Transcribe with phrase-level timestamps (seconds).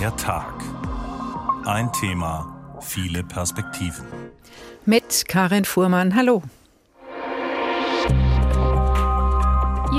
[0.00, 0.54] Der Tag.
[1.66, 4.06] Ein Thema, viele Perspektiven.
[4.86, 6.16] Mit Karin Fuhrmann.
[6.16, 6.42] Hallo.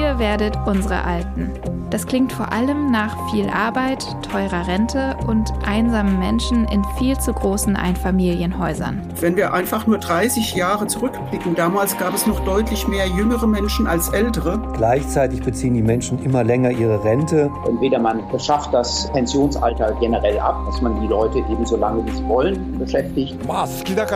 [0.01, 1.51] Ihr werdet unsere Alten.
[1.91, 7.33] Das klingt vor allem nach viel Arbeit, teurer Rente und einsamen Menschen in viel zu
[7.33, 9.01] großen Einfamilienhäusern.
[9.19, 13.87] Wenn wir einfach nur 30 Jahre zurückblicken, damals gab es noch deutlich mehr jüngere Menschen
[13.87, 14.57] als ältere.
[14.77, 17.51] Gleichzeitig beziehen die Menschen immer länger ihre Rente.
[17.67, 22.11] Entweder man beschafft das Pensionsalter generell ab, dass man die Leute eben so lange wie
[22.11, 23.37] sie wollen beschäftigt.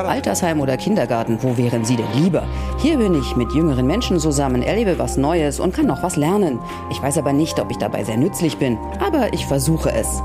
[0.08, 2.44] Altersheim oder Kindergarten, wo wären Sie denn lieber?
[2.78, 6.60] Hier bin ich mit jüngeren Menschen zusammen, erlebe was Neues und kann noch was lernen.
[6.90, 10.22] Ich weiß aber nicht, ob ich dabei sehr nützlich bin, aber ich versuche es.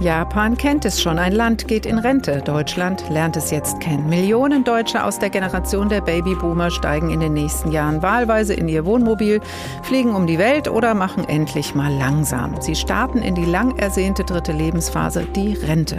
[0.00, 1.18] Japan kennt es schon.
[1.18, 2.40] Ein Land geht in Rente.
[2.42, 4.08] Deutschland lernt es jetzt kennen.
[4.08, 8.86] Millionen Deutsche aus der Generation der Babyboomer steigen in den nächsten Jahren wahlweise in ihr
[8.86, 9.42] Wohnmobil,
[9.82, 12.62] fliegen um die Welt oder machen endlich mal langsam.
[12.62, 15.98] Sie starten in die lang ersehnte dritte Lebensphase, die Rente.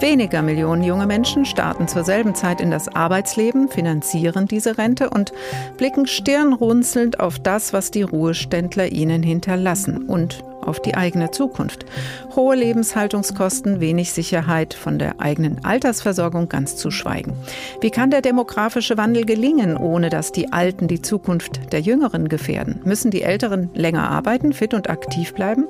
[0.00, 5.32] Weniger Millionen junge Menschen starten zur selben Zeit in das Arbeitsleben, finanzieren diese Rente und
[5.76, 11.86] blicken stirnrunzelnd auf das, was die Ruheständler ihnen hinterlassen und auf die eigene Zukunft.
[12.34, 17.32] Hohe Lebenshaltungskosten, wenig Sicherheit, von der eigenen Altersversorgung ganz zu schweigen.
[17.80, 22.80] Wie kann der demografische Wandel gelingen, ohne dass die Alten die Zukunft der Jüngeren gefährden?
[22.84, 25.64] Müssen die Älteren länger arbeiten, fit und aktiv bleiben?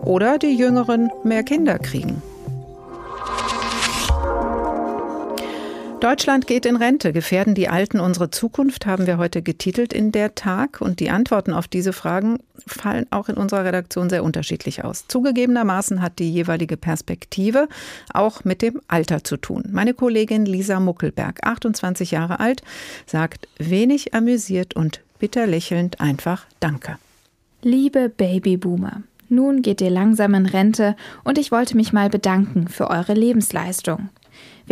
[0.00, 2.22] Oder die Jüngeren mehr Kinder kriegen?
[6.02, 7.12] Deutschland geht in Rente.
[7.12, 10.80] Gefährden die Alten unsere Zukunft, haben wir heute getitelt in der Tag.
[10.80, 15.06] Und die Antworten auf diese Fragen fallen auch in unserer Redaktion sehr unterschiedlich aus.
[15.06, 17.68] Zugegebenermaßen hat die jeweilige Perspektive
[18.12, 19.68] auch mit dem Alter zu tun.
[19.70, 22.62] Meine Kollegin Lisa Muckelberg, 28 Jahre alt,
[23.06, 26.98] sagt wenig amüsiert und bitter lächelnd einfach Danke.
[27.62, 32.90] Liebe Babyboomer, nun geht ihr langsam in Rente und ich wollte mich mal bedanken für
[32.90, 34.08] eure Lebensleistung.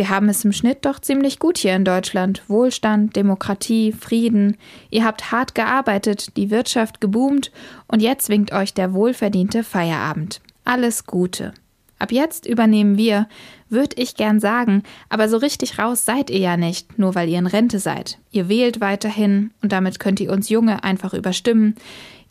[0.01, 2.41] Wir haben es im Schnitt doch ziemlich gut hier in Deutschland.
[2.47, 4.57] Wohlstand, Demokratie, Frieden.
[4.89, 7.51] Ihr habt hart gearbeitet, die Wirtschaft geboomt
[7.87, 10.41] und jetzt winkt euch der wohlverdiente Feierabend.
[10.65, 11.53] Alles Gute.
[11.99, 13.27] Ab jetzt übernehmen wir,
[13.69, 17.37] würde ich gern sagen, aber so richtig raus seid ihr ja nicht, nur weil ihr
[17.37, 18.17] in Rente seid.
[18.31, 21.75] Ihr wählt weiterhin und damit könnt ihr uns Junge einfach überstimmen.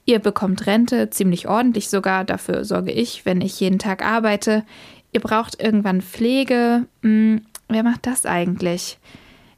[0.06, 4.64] Ihr bekommt Rente, ziemlich ordentlich sogar, dafür sorge ich, wenn ich jeden Tag arbeite.
[5.12, 8.98] Ihr braucht irgendwann Pflege, hm, Wer macht das eigentlich?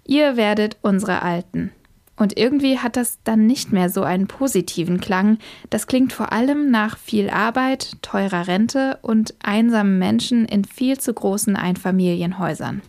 [0.04, 1.72] Ihr werdet unsere Alten.
[2.16, 5.38] Und irgendwie hat das dann nicht mehr so einen positiven Klang.
[5.70, 11.14] Das klingt vor allem nach viel Arbeit, teurer Rente und einsamen Menschen in viel zu
[11.14, 12.82] großen Einfamilienhäusern.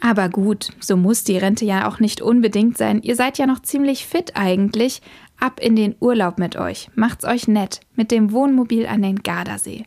[0.00, 3.00] Aber gut, so muss die Rente ja auch nicht unbedingt sein.
[3.02, 5.02] Ihr seid ja noch ziemlich fit eigentlich.
[5.38, 6.88] Ab in den Urlaub mit euch.
[6.94, 7.80] Macht's euch nett.
[7.96, 9.84] Mit dem Wohnmobil an den Gardasee.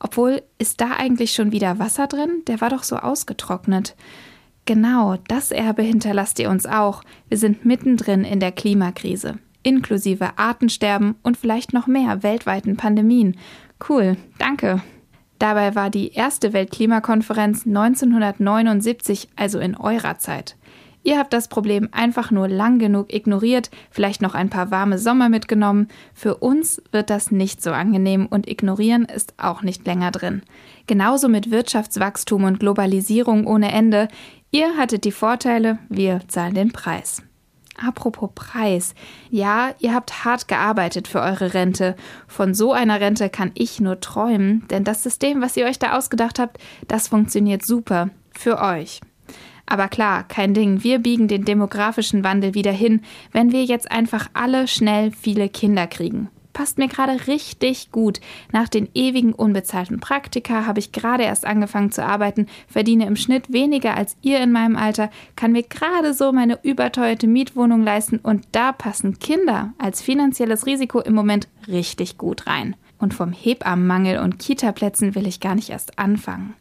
[0.00, 2.42] Obwohl, ist da eigentlich schon wieder Wasser drin?
[2.48, 3.94] Der war doch so ausgetrocknet.
[4.64, 7.02] Genau, das Erbe hinterlasst ihr uns auch.
[7.28, 13.36] Wir sind mittendrin in der Klimakrise, inklusive Artensterben und vielleicht noch mehr weltweiten Pandemien.
[13.88, 14.82] Cool, danke.
[15.38, 20.56] Dabei war die erste Weltklimakonferenz 1979, also in eurer Zeit.
[21.02, 25.28] Ihr habt das Problem einfach nur lang genug ignoriert, vielleicht noch ein paar warme Sommer
[25.28, 25.88] mitgenommen.
[26.12, 30.42] Für uns wird das nicht so angenehm und ignorieren ist auch nicht länger drin.
[30.86, 34.08] Genauso mit Wirtschaftswachstum und Globalisierung ohne Ende.
[34.50, 37.22] Ihr hattet die Vorteile, wir zahlen den Preis.
[37.82, 38.94] Apropos Preis.
[39.30, 41.96] Ja, ihr habt hart gearbeitet für eure Rente.
[42.26, 45.96] Von so einer Rente kann ich nur träumen, denn das System, was ihr euch da
[45.96, 48.10] ausgedacht habt, das funktioniert super.
[48.32, 49.00] Für euch.
[49.70, 54.28] Aber klar, kein Ding, wir biegen den demografischen Wandel wieder hin, wenn wir jetzt einfach
[54.34, 56.28] alle schnell viele Kinder kriegen.
[56.52, 58.20] Passt mir gerade richtig gut.
[58.50, 63.52] Nach den ewigen unbezahlten Praktika habe ich gerade erst angefangen zu arbeiten, verdiene im Schnitt
[63.52, 68.48] weniger als ihr in meinem Alter, kann mir gerade so meine überteuerte Mietwohnung leisten und
[68.50, 72.74] da passen Kinder als finanzielles Risiko im Moment richtig gut rein.
[72.98, 76.54] Und vom Hebammenmangel und Kitaplätzen will ich gar nicht erst anfangen.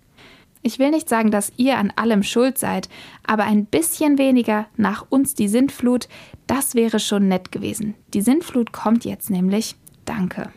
[0.69, 2.89] Ich will nicht sagen, dass ihr an allem schuld seid,
[3.25, 6.07] aber ein bisschen weniger nach uns die Sintflut,
[6.45, 7.95] das wäre schon nett gewesen.
[8.13, 9.75] Die Sintflut kommt jetzt nämlich.
[10.05, 10.51] Danke.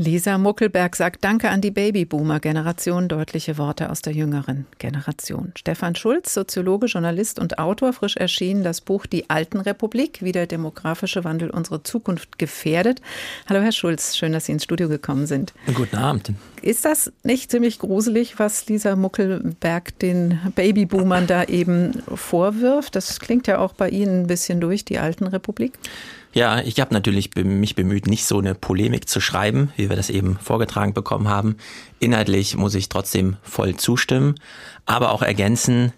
[0.00, 5.52] Lisa Muckelberg sagt Danke an die Babyboomer-Generation, deutliche Worte aus der jüngeren Generation.
[5.58, 10.46] Stefan Schulz, Soziologe, Journalist und Autor, frisch erschienen das Buch Die Alten Republik, wie der
[10.46, 13.02] demografische Wandel unsere Zukunft gefährdet.
[13.46, 15.52] Hallo Herr Schulz, schön, dass Sie ins Studio gekommen sind.
[15.74, 16.32] Guten Abend.
[16.62, 22.96] Ist das nicht ziemlich gruselig, was Lisa Muckelberg den Babyboomern da eben vorwirft?
[22.96, 25.74] Das klingt ja auch bei Ihnen ein bisschen durch, die Alten Republik.
[26.32, 30.10] Ja, ich habe natürlich mich bemüht, nicht so eine Polemik zu schreiben, wie wir das
[30.10, 31.56] eben vorgetragen bekommen haben.
[31.98, 34.36] Inhaltlich muss ich trotzdem voll zustimmen,
[34.86, 35.92] aber auch ergänzen,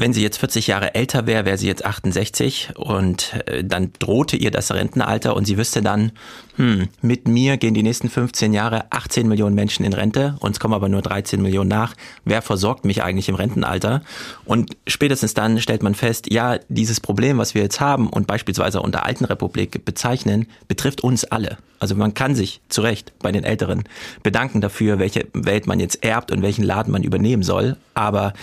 [0.00, 4.34] wenn sie jetzt 40 Jahre älter wäre, wäre sie jetzt 68 und äh, dann drohte
[4.34, 6.12] ihr das Rentenalter und sie wüsste dann,
[6.56, 10.72] hm, mit mir gehen die nächsten 15 Jahre 18 Millionen Menschen in Rente, uns kommen
[10.72, 11.94] aber nur 13 Millionen nach.
[12.24, 14.00] Wer versorgt mich eigentlich im Rentenalter?
[14.46, 18.80] Und spätestens dann stellt man fest, ja, dieses Problem, was wir jetzt haben und beispielsweise
[18.80, 21.58] unter Alten Republik bezeichnen, betrifft uns alle.
[21.80, 23.84] Also man kann sich zu Recht bei den Älteren
[24.22, 27.76] bedanken dafür, welche Welt man jetzt erbt und welchen Laden man übernehmen soll.
[27.94, 28.34] Aber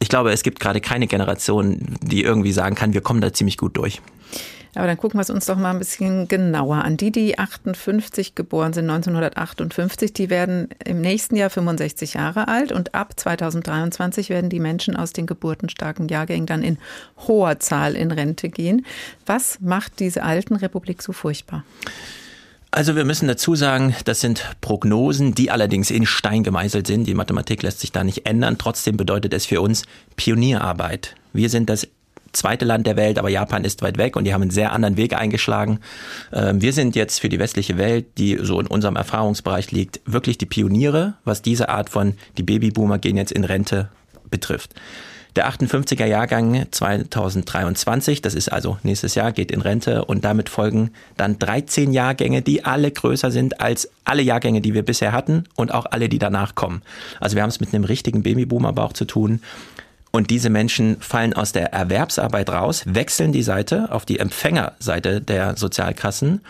[0.00, 3.58] ich glaube, es gibt gerade keine Generation, die irgendwie sagen kann, wir kommen da ziemlich
[3.58, 4.00] gut durch.
[4.76, 6.98] Aber dann gucken wir es uns doch mal ein bisschen genauer an.
[6.98, 12.94] Die, die 58 geboren sind, 1958, die werden im nächsten Jahr 65 Jahre alt und
[12.94, 16.76] ab 2023 werden die Menschen aus den geburtenstarken Jahrgängen dann in
[17.26, 18.84] hoher Zahl in Rente gehen.
[19.24, 21.64] Was macht diese alten Republik so furchtbar?
[22.70, 27.06] Also wir müssen dazu sagen, das sind Prognosen, die allerdings in Stein gemeißelt sind.
[27.06, 28.58] Die Mathematik lässt sich da nicht ändern.
[28.58, 29.84] Trotzdem bedeutet es für uns
[30.16, 31.14] Pionierarbeit.
[31.32, 31.88] Wir sind das
[32.32, 34.96] zweite Land der Welt, aber Japan ist weit weg und die haben einen sehr anderen
[34.96, 35.80] Weg eingeschlagen.
[36.32, 40.38] Ähm, wir sind jetzt für die westliche Welt, die so in unserem Erfahrungsbereich liegt, wirklich
[40.38, 43.88] die Pioniere, was diese Art von die Babyboomer gehen jetzt in Rente
[44.30, 44.74] betrifft.
[45.36, 50.92] Der 58er Jahrgang 2023, das ist also nächstes Jahr, geht in Rente und damit folgen
[51.18, 55.74] dann 13 Jahrgänge, die alle größer sind als alle Jahrgänge, die wir bisher hatten und
[55.74, 56.80] auch alle, die danach kommen.
[57.20, 59.42] Also wir haben es mit einem richtigen Babyboomer aber auch zu tun.
[60.10, 65.58] Und diese Menschen fallen aus der Erwerbsarbeit raus, wechseln die Seite auf die Empfängerseite der
[65.58, 66.40] Sozialkassen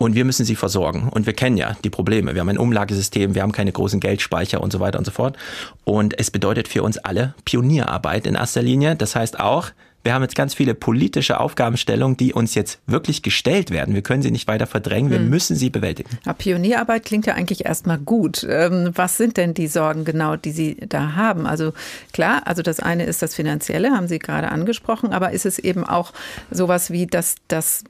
[0.00, 1.10] und wir müssen sie versorgen.
[1.10, 2.32] Und wir kennen ja die Probleme.
[2.32, 5.36] Wir haben ein Umlagesystem, wir haben keine großen Geldspeicher und so weiter und so fort.
[5.84, 8.96] Und es bedeutet für uns alle Pionierarbeit in erster Linie.
[8.96, 13.70] Das heißt auch, wir haben jetzt ganz viele politische Aufgabenstellungen, die uns jetzt wirklich gestellt
[13.70, 13.94] werden.
[13.94, 15.28] Wir können sie nicht weiter verdrängen, wir hm.
[15.28, 16.08] müssen sie bewältigen.
[16.24, 18.46] Ja, Pionierarbeit klingt ja eigentlich erstmal gut.
[18.48, 21.46] Ähm, was sind denn die Sorgen genau, die Sie da haben?
[21.46, 21.74] Also
[22.14, 25.84] klar, also das eine ist das Finanzielle, haben Sie gerade angesprochen, aber ist es eben
[25.84, 26.14] auch
[26.50, 27.84] sowas wie, dass das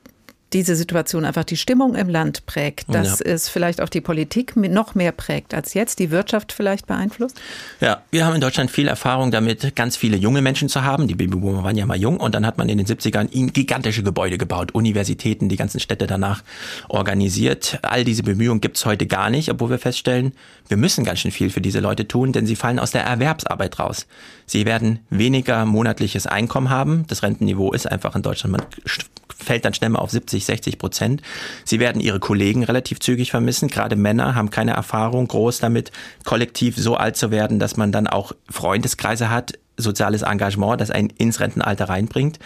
[0.53, 3.27] diese Situation einfach die Stimmung im Land prägt, dass ja.
[3.27, 7.41] es vielleicht auch die Politik noch mehr prägt als jetzt, die Wirtschaft vielleicht beeinflusst?
[7.81, 11.07] Ja, wir haben in Deutschland viel Erfahrung damit, ganz viele junge Menschen zu haben.
[11.07, 14.39] Die Babyboomer waren ja mal jung und dann hat man in den 70ern gigantische Gebäude
[14.39, 16.43] gebaut, Universitäten, die ganzen Städte danach
[16.89, 17.79] organisiert.
[17.83, 20.33] All diese Bemühungen gibt es heute gar nicht, obwohl wir feststellen,
[20.69, 23.79] wir müssen ganz schön viel für diese Leute tun, denn sie fallen aus der Erwerbsarbeit
[23.79, 24.07] raus.
[24.47, 27.05] Sie werden weniger monatliches Einkommen haben.
[27.07, 28.63] Das Rentenniveau ist einfach in Deutschland,
[29.43, 31.23] fällt dann schnell mal auf 70, 60 Prozent.
[31.65, 33.69] Sie werden ihre Kollegen relativ zügig vermissen.
[33.69, 35.93] Gerade Männer haben keine Erfahrung groß damit,
[36.25, 41.11] kollektiv so alt zu werden, dass man dann auch Freundeskreise hat, soziales Engagement, das einen
[41.11, 42.39] ins Rentenalter reinbringt.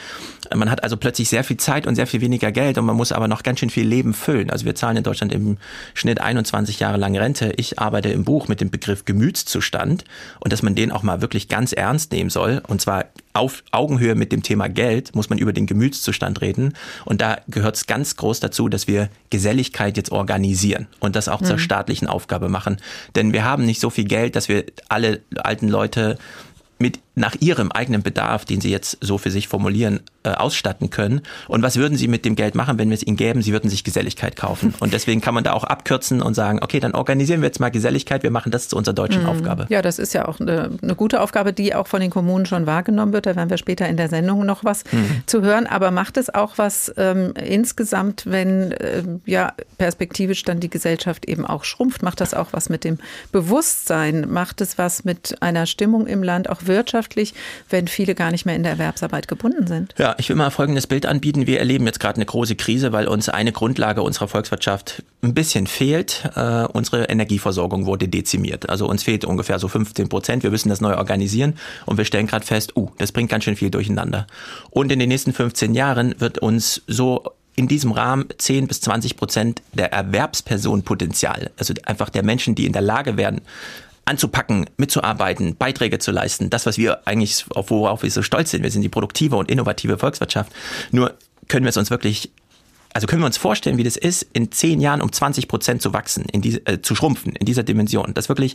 [0.54, 3.12] Man hat also plötzlich sehr viel Zeit und sehr viel weniger Geld und man muss
[3.12, 4.50] aber noch ganz schön viel Leben füllen.
[4.50, 5.58] Also wir zahlen in Deutschland im
[5.94, 7.52] Schnitt 21 Jahre lang Rente.
[7.56, 10.04] Ich arbeite im Buch mit dem Begriff Gemütszustand
[10.40, 14.14] und dass man den auch mal wirklich ganz ernst nehmen soll und zwar auf Augenhöhe
[14.14, 18.16] mit dem Thema Geld muss man über den Gemütszustand reden und da gehört es ganz
[18.16, 21.46] groß dazu, dass wir Geselligkeit jetzt organisieren und das auch mhm.
[21.46, 22.76] zur staatlichen Aufgabe machen.
[23.16, 26.16] Denn wir haben nicht so viel Geld, dass wir alle alten Leute
[26.78, 31.20] mit nach ihrem eigenen Bedarf, den sie jetzt so für sich formulieren, äh, ausstatten können.
[31.48, 33.42] Und was würden sie mit dem Geld machen, wenn wir es ihnen gäben?
[33.42, 34.74] Sie würden sich Geselligkeit kaufen.
[34.80, 37.70] Und deswegen kann man da auch abkürzen und sagen, okay, dann organisieren wir jetzt mal
[37.70, 39.28] Geselligkeit, wir machen das zu unserer deutschen mhm.
[39.28, 39.66] Aufgabe.
[39.68, 42.66] Ja, das ist ja auch eine, eine, gute Aufgabe, die auch von den Kommunen schon
[42.66, 43.26] wahrgenommen wird.
[43.26, 45.22] Da werden wir später in der Sendung noch was mhm.
[45.26, 45.66] zu hören.
[45.66, 51.44] Aber macht es auch was ähm, insgesamt, wenn äh, ja perspektivisch dann die Gesellschaft eben
[51.44, 52.02] auch schrumpft?
[52.02, 52.98] Macht das auch was mit dem
[53.30, 54.26] Bewusstsein?
[54.30, 57.03] Macht es was mit einer Stimmung im Land, auch Wirtschaft?
[57.04, 57.34] Wirtschaftlich,
[57.68, 59.94] wenn viele gar nicht mehr in der Erwerbsarbeit gebunden sind.
[59.98, 61.46] Ja, ich will mal folgendes Bild anbieten.
[61.46, 65.66] Wir erleben jetzt gerade eine große Krise, weil uns eine Grundlage unserer Volkswirtschaft ein bisschen
[65.66, 66.30] fehlt.
[66.34, 68.68] Äh, unsere Energieversorgung wurde dezimiert.
[68.68, 70.42] Also uns fehlt ungefähr so 15 Prozent.
[70.42, 71.54] Wir müssen das neu organisieren
[71.86, 74.26] und wir stellen gerade fest, uh, das bringt ganz schön viel durcheinander.
[74.70, 77.24] Und in den nächsten 15 Jahren wird uns so
[77.56, 82.72] in diesem Rahmen 10 bis 20 Prozent der Erwerbspersonenpotenzial, also einfach der Menschen, die in
[82.72, 83.42] der Lage werden,
[84.04, 86.50] anzupacken, mitzuarbeiten, Beiträge zu leisten.
[86.50, 88.62] Das, was wir eigentlich, worauf wir so stolz sind.
[88.62, 90.52] Wir sind die produktive und innovative Volkswirtschaft.
[90.90, 91.14] Nur
[91.48, 92.30] können wir es uns wirklich
[92.94, 95.92] also können wir uns vorstellen, wie das ist, in zehn Jahren um 20 Prozent zu
[95.92, 98.14] wachsen, in diese, äh, zu schrumpfen in dieser Dimension.
[98.14, 98.54] Das wirklich,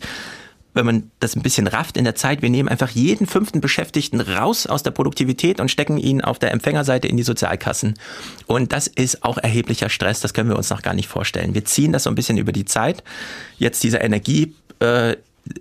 [0.74, 4.22] wenn man das ein bisschen rafft in der Zeit, wir nehmen einfach jeden fünften Beschäftigten
[4.22, 7.96] raus aus der Produktivität und stecken ihn auf der Empfängerseite in die Sozialkassen.
[8.48, 11.53] Und das ist auch erheblicher Stress, das können wir uns noch gar nicht vorstellen.
[11.53, 13.03] Wir ziehen das so ein bisschen über die Zeit.
[13.58, 15.18] Jetzt dieser Energie, äh,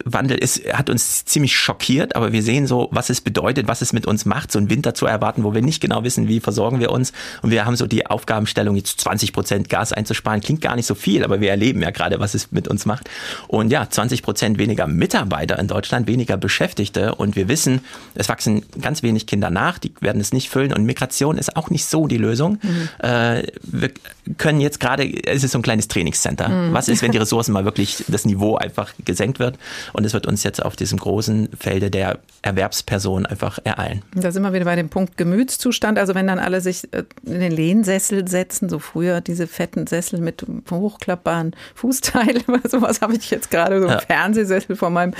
[0.08, 3.92] Klimawandel ist, hat uns ziemlich schockiert, aber wir sehen so, was es bedeutet, was es
[3.92, 6.80] mit uns macht, so einen Winter zu erwarten, wo wir nicht genau wissen, wie versorgen
[6.80, 7.12] wir uns.
[7.42, 10.40] Und wir haben so die Aufgabenstellung, jetzt 20 Prozent Gas einzusparen.
[10.40, 13.08] Klingt gar nicht so viel, aber wir erleben ja gerade, was es mit uns macht.
[13.46, 17.14] Und ja, 20 Prozent weniger Mitarbeiter in Deutschland, weniger Beschäftigte.
[17.14, 17.80] Und wir wissen,
[18.14, 20.72] es wachsen ganz wenig Kinder nach, die werden es nicht füllen.
[20.72, 22.58] Und Migration ist auch nicht so die Lösung.
[22.62, 22.88] Mhm.
[23.06, 23.90] Äh, wir
[24.36, 26.48] können jetzt gerade, es ist so ein kleines Trainingscenter.
[26.48, 26.72] Mhm.
[26.72, 29.58] Was ist, wenn die Ressourcen mal wirklich das Niveau einfach gesenkt wird?
[29.92, 34.02] Und es wird uns jetzt auf diesem großen Felde der Erwerbsperson einfach ereilen.
[34.14, 35.98] Da sind wir wieder bei dem Punkt Gemütszustand.
[35.98, 40.20] Also wenn dann alle sich äh, in den Lehnsessel setzen, so früher diese fetten Sessel
[40.20, 43.98] mit hochklappbaren Fußteilen, sowas habe ich jetzt gerade, so ja.
[43.98, 45.14] Fernsehsessel vor meinem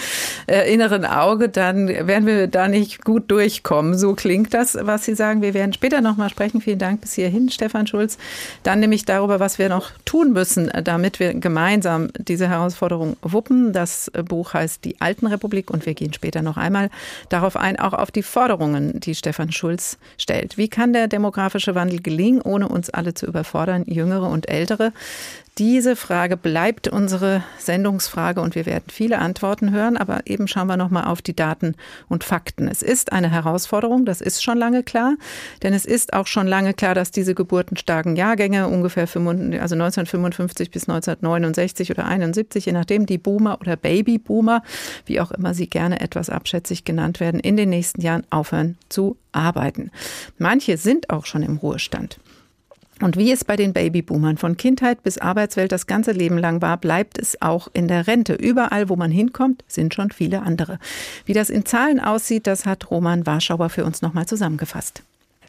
[0.46, 3.98] äh, inneren Auge, dann werden wir da nicht gut durchkommen.
[3.98, 5.42] So klingt das, was Sie sagen.
[5.42, 6.60] Wir werden später nochmal sprechen.
[6.60, 8.16] Vielen Dank bis hierhin, Stefan Schulz.
[8.62, 13.72] Dann nämlich darüber, was wir noch tun müssen, damit wir gemeinsam diese Herausforderung wuppen.
[13.72, 16.90] Das Buch heißt Die Alten Republik und wir gehen später noch einmal
[17.28, 20.56] darauf ein, auch auf die Forderungen, die Stefan Schulz stellt.
[20.56, 24.92] Wie kann der demografische Wandel gelingen, ohne uns alle zu überfordern, Jüngere und Ältere?
[25.58, 30.76] Diese Frage bleibt unsere Sendungsfrage und wir werden viele Antworten hören, aber eben schauen wir
[30.76, 31.74] noch mal auf die Daten
[32.08, 32.68] und Fakten.
[32.68, 35.16] Es ist eine Herausforderung, das ist schon lange klar,
[35.64, 40.70] denn es ist auch schon lange klar, dass diese geburtenstarken Jahrgänge ungefähr 55, also 1955
[40.70, 44.62] bis 1969 oder 71, je nachdem die Boomer oder Babyboomer,
[45.06, 49.16] wie auch immer sie gerne etwas abschätzig genannt werden, in den nächsten Jahren aufhören zu
[49.32, 49.90] arbeiten.
[50.38, 52.20] Manche sind auch schon im Ruhestand.
[53.00, 56.76] Und wie es bei den Babyboomern von Kindheit bis Arbeitswelt das ganze Leben lang war,
[56.76, 58.34] bleibt es auch in der Rente.
[58.34, 60.78] Überall, wo man hinkommt, sind schon viele andere.
[61.24, 65.02] Wie das in Zahlen aussieht, das hat Roman Warschauer für uns nochmal zusammengefasst.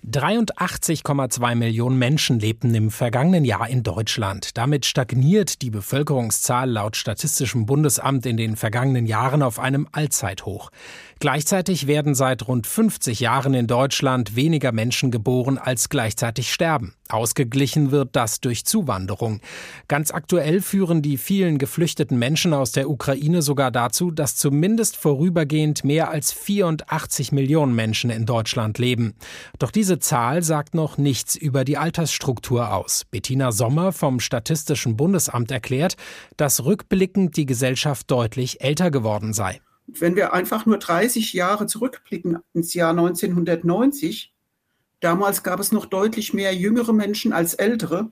[0.07, 4.57] 83,2 Millionen Menschen lebten im vergangenen Jahr in Deutschland.
[4.57, 10.71] Damit stagniert die Bevölkerungszahl laut Statistischem Bundesamt in den vergangenen Jahren auf einem Allzeithoch.
[11.21, 16.93] Gleichzeitig werden seit rund 50 Jahren in Deutschland weniger Menschen geboren, als gleichzeitig sterben.
[17.09, 19.41] Ausgeglichen wird das durch Zuwanderung.
[19.89, 25.83] Ganz aktuell führen die vielen geflüchteten Menschen aus der Ukraine sogar dazu, dass zumindest vorübergehend
[25.83, 29.15] mehr als 84 Millionen Menschen in Deutschland leben.
[29.57, 33.03] Doch diese Zahl sagt noch nichts über die Altersstruktur aus.
[33.11, 35.97] Bettina Sommer vom Statistischen Bundesamt erklärt,
[36.37, 39.59] dass rückblickend die Gesellschaft deutlich älter geworden sei.
[39.97, 44.33] Wenn wir einfach nur 30 Jahre zurückblicken ins Jahr 1990,
[44.99, 48.11] damals gab es noch deutlich mehr jüngere Menschen als ältere.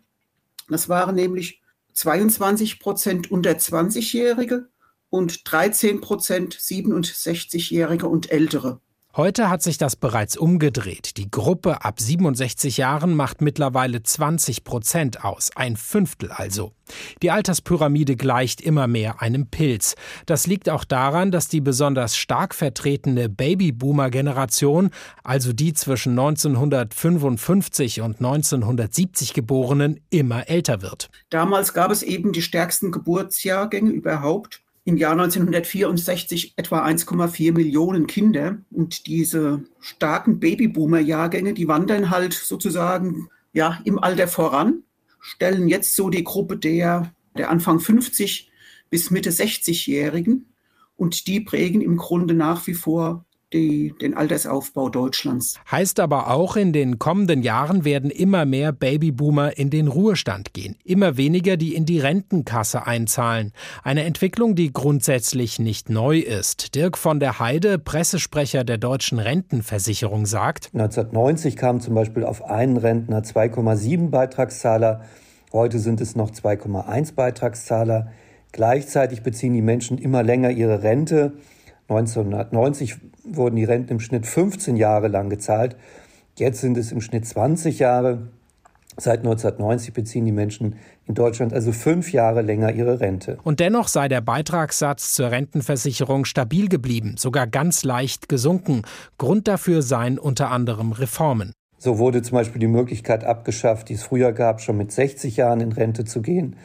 [0.70, 1.62] Das waren nämlich
[1.94, 4.70] 22 Prozent unter 20-Jährige
[5.10, 8.82] und 13 Prozent 67-Jährige und ältere.
[9.18, 11.18] Heute hat sich das bereits umgedreht.
[11.18, 16.74] Die Gruppe ab 67 Jahren macht mittlerweile 20 Prozent aus, ein Fünftel also.
[17.24, 19.96] Die Alterspyramide gleicht immer mehr einem Pilz.
[20.28, 24.92] Das liegt auch daran, dass die besonders stark vertretene Babyboomer-Generation,
[25.24, 31.10] also die zwischen 1955 und 1970 Geborenen, immer älter wird.
[31.32, 38.60] Damals gab es eben die stärksten Geburtsjahrgänge überhaupt im Jahr 1964 etwa 1,4 Millionen Kinder.
[38.72, 44.84] Und diese starken Babyboomer-Jahrgänge, die wandern halt sozusagen ja, im Alter voran,
[45.20, 48.50] stellen jetzt so die Gruppe der, der Anfang 50
[48.90, 50.54] bis Mitte 60-Jährigen.
[50.96, 55.60] Und die prägen im Grunde nach wie vor die, den Altersaufbau Deutschlands.
[55.72, 60.76] Heißt aber auch, in den kommenden Jahren werden immer mehr Babyboomer in den Ruhestand gehen,
[60.84, 63.54] immer weniger, die in die Rentenkasse einzahlen.
[63.84, 66.76] Eine Entwicklung, die grundsätzlich nicht neu ist.
[66.76, 72.76] Dirk von der Heide, Pressesprecher der deutschen Rentenversicherung, sagt: 1990 kamen zum Beispiel auf einen
[72.76, 75.06] Rentner 2,7 Beitragszahler.
[75.54, 78.12] Heute sind es noch 2,1 Beitragszahler.
[78.52, 81.34] Gleichzeitig beziehen die Menschen immer länger ihre Rente.
[81.90, 85.76] 1990 wurden die Renten im Schnitt 15 Jahre lang gezahlt.
[86.38, 88.28] Jetzt sind es im Schnitt 20 Jahre.
[89.00, 90.76] Seit 1990 beziehen die Menschen
[91.06, 93.38] in Deutschland also fünf Jahre länger ihre Rente.
[93.44, 98.82] Und dennoch sei der Beitragssatz zur Rentenversicherung stabil geblieben, sogar ganz leicht gesunken.
[99.20, 101.54] Grund dafür seien unter anderem Reformen.
[101.78, 105.62] So wurde zum Beispiel die Möglichkeit abgeschafft, die es früher gab, schon mit 60 Jahren
[105.62, 106.56] in Rente zu gehen.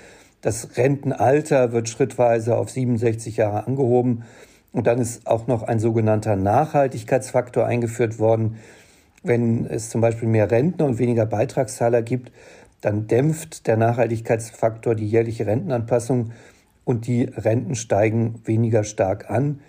[0.40, 4.24] Das Rentenalter wird schrittweise auf 67 Jahre angehoben.
[4.72, 8.56] Und dann ist auch noch ein sogenannter Nachhaltigkeitsfaktor eingeführt worden.
[9.22, 12.32] Wenn es zum Beispiel mehr Rentner und weniger Beitragszahler gibt,
[12.80, 16.32] dann dämpft der Nachhaltigkeitsfaktor die jährliche Rentenanpassung
[16.84, 19.60] und die Renten steigen weniger stark an.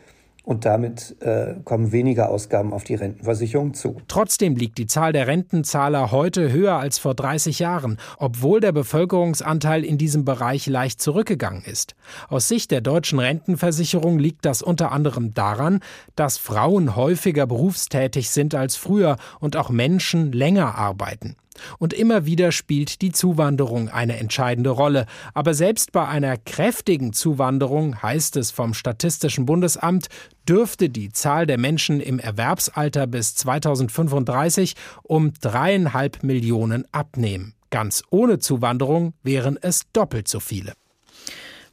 [0.44, 3.96] Und damit äh, kommen weniger Ausgaben auf die Rentenversicherung zu.
[4.10, 9.86] Trotzdem liegt die Zahl der Rentenzahler heute höher als vor 30 Jahren, obwohl der Bevölkerungsanteil
[9.86, 11.96] in diesem Bereich leicht zurückgegangen ist.
[12.28, 15.80] Aus Sicht der deutschen Rentenversicherung liegt das unter anderem daran,
[16.16, 21.38] dass Frauen häufiger berufstätig sind als früher und auch Menschen länger arbeiten.
[21.80, 25.06] Und immer wieder spielt die Zuwanderung eine entscheidende Rolle.
[25.34, 30.08] Aber selbst bei einer kräftigen Zuwanderung, heißt es vom Statistischen Bundesamt,
[30.48, 37.54] dürfte die Zahl der Menschen im Erwerbsalter bis 2035 um dreieinhalb Millionen abnehmen.
[37.70, 40.74] Ganz ohne Zuwanderung wären es doppelt so viele.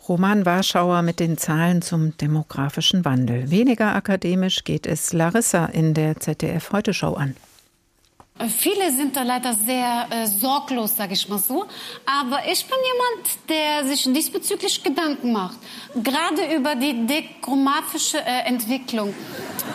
[0.08, 3.50] Roman Warschauer mit den Zahlen zum demografischen Wandel.
[3.50, 7.36] Weniger akademisch geht es Larissa in der ZDF Heute Show an.
[8.48, 11.66] Viele sind da leider sehr äh, sorglos, sage ich mal so.
[12.06, 15.58] Aber ich bin jemand, der sich diesbezüglich Gedanken macht.
[15.94, 19.14] Gerade über die demografische äh, Entwicklung.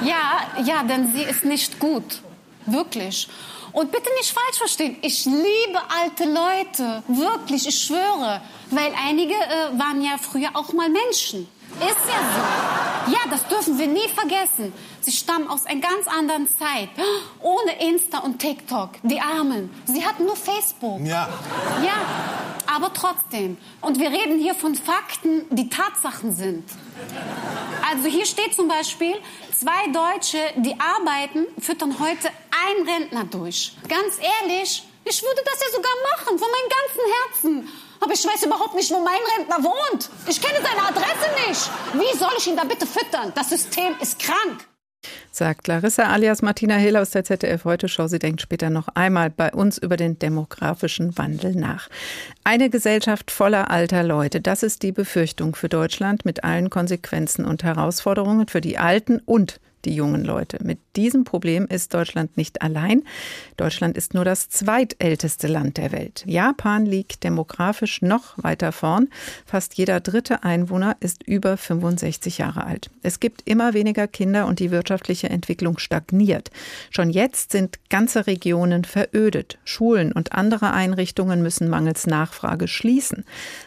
[0.03, 2.21] Ja, ja, denn sie ist nicht gut.
[2.65, 3.27] Wirklich.
[3.71, 4.97] Und bitte nicht falsch verstehen.
[5.01, 7.03] Ich liebe alte Leute.
[7.07, 8.41] Wirklich, ich schwöre.
[8.71, 11.47] Weil einige äh, waren ja früher auch mal Menschen.
[11.79, 13.11] Ist ja so.
[13.11, 14.71] Ja, das dürfen wir nie vergessen.
[15.05, 16.89] Sie stammen aus einer ganz anderen Zeit.
[17.39, 18.89] Ohne Insta und TikTok.
[19.03, 19.69] Die Armen.
[19.85, 20.99] Sie hatten nur Facebook.
[21.01, 21.29] Ja.
[21.85, 21.93] Ja,
[22.65, 23.55] aber trotzdem.
[23.81, 26.67] Und wir reden hier von Fakten, die Tatsachen sind.
[27.87, 29.13] Also hier steht zum Beispiel,
[29.55, 32.29] zwei Deutsche, die arbeiten, füttern heute
[32.67, 33.73] einen Rentner durch.
[33.87, 37.73] Ganz ehrlich, ich würde das ja sogar machen, von meinem ganzen Herzen.
[37.99, 40.09] Aber ich weiß überhaupt nicht, wo mein Rentner wohnt.
[40.27, 41.69] Ich kenne seine Adresse nicht.
[41.93, 43.31] Wie soll ich ihn da bitte füttern?
[43.35, 44.67] Das System ist krank.
[45.31, 48.07] Sagt Larissa alias Martina Hill aus der ZDF Heute Show.
[48.07, 51.89] Sie denkt später noch einmal bei uns über den demografischen Wandel nach.
[52.43, 57.63] Eine Gesellschaft voller alter Leute, das ist die Befürchtung für Deutschland mit allen Konsequenzen und
[57.63, 60.57] Herausforderungen für die Alten und die jungen Leute.
[60.63, 63.03] Mit diesem Problem ist Deutschland nicht allein.
[63.57, 66.23] Deutschland ist nur das zweitälteste Land der Welt.
[66.25, 69.09] Japan liegt demografisch noch weiter vorn.
[69.45, 72.89] Fast jeder dritte Einwohner ist über 65 Jahre alt.
[73.03, 76.49] Es gibt immer weniger Kinder und die wirtschaftliche Entwicklung stagniert.
[76.89, 79.57] Schon jetzt sind ganze Regionen verödet.
[79.63, 83.25] Schulen und andere Einrichtungen müssen mangels Nachfrage schließen.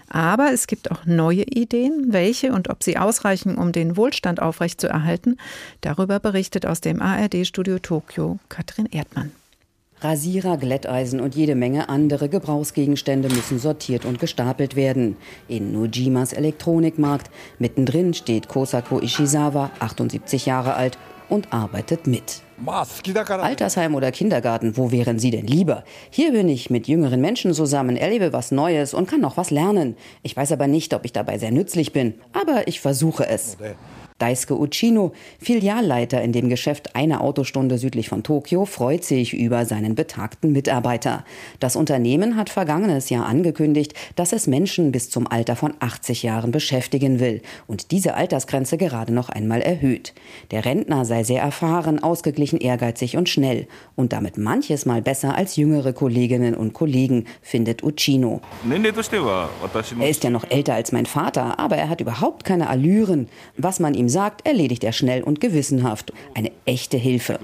[0.09, 2.13] Aber es gibt auch neue Ideen.
[2.13, 5.39] Welche und ob sie ausreichen, um den Wohlstand aufrechtzuerhalten,
[5.83, 9.31] darüber berichtet aus dem ARD-Studio Tokio Katrin Erdmann.
[10.01, 15.17] Rasierer, Glätteisen und jede Menge andere Gebrauchsgegenstände müssen sortiert und gestapelt werden.
[15.49, 17.31] In Nojimas Elektronikmarkt.
[17.59, 22.43] Mittendrin steht Kosako Ishizawa, 78 Jahre alt, und arbeitet mit.
[23.45, 25.85] Altersheim oder Kindergarten, wo wären Sie denn lieber?
[26.11, 29.97] Hier bin ich mit jüngeren Menschen zusammen, erlebe was Neues und kann noch was lernen.
[30.23, 33.57] Ich weiß aber nicht, ob ich dabei sehr nützlich bin, aber ich versuche es.
[34.19, 39.95] Daisuke Uchino, Filialleiter in dem Geschäft eine Autostunde südlich von Tokio, freut sich über seinen
[39.95, 41.25] betagten Mitarbeiter.
[41.61, 46.51] Das Unternehmen hat vergangenes Jahr angekündigt, dass es Menschen bis zum Alter von 80 Jahren
[46.51, 50.15] beschäftigen will und diese Altersgrenze gerade noch einmal erhöht.
[50.51, 55.55] Der Rentner sei sehr erfahren, ausgeglichen, ehrgeizig und schnell und damit manches Mal besser als
[55.55, 58.41] jüngere Kolleginnen und Kollegen, findet Uchino.
[60.01, 63.29] Er ist ja noch älter als mein Vater, aber er hat überhaupt keine Allüren.
[63.57, 66.13] Was man ihm sagt, erledigt er schnell und gewissenhaft.
[66.35, 67.39] Eine echte Hilfe.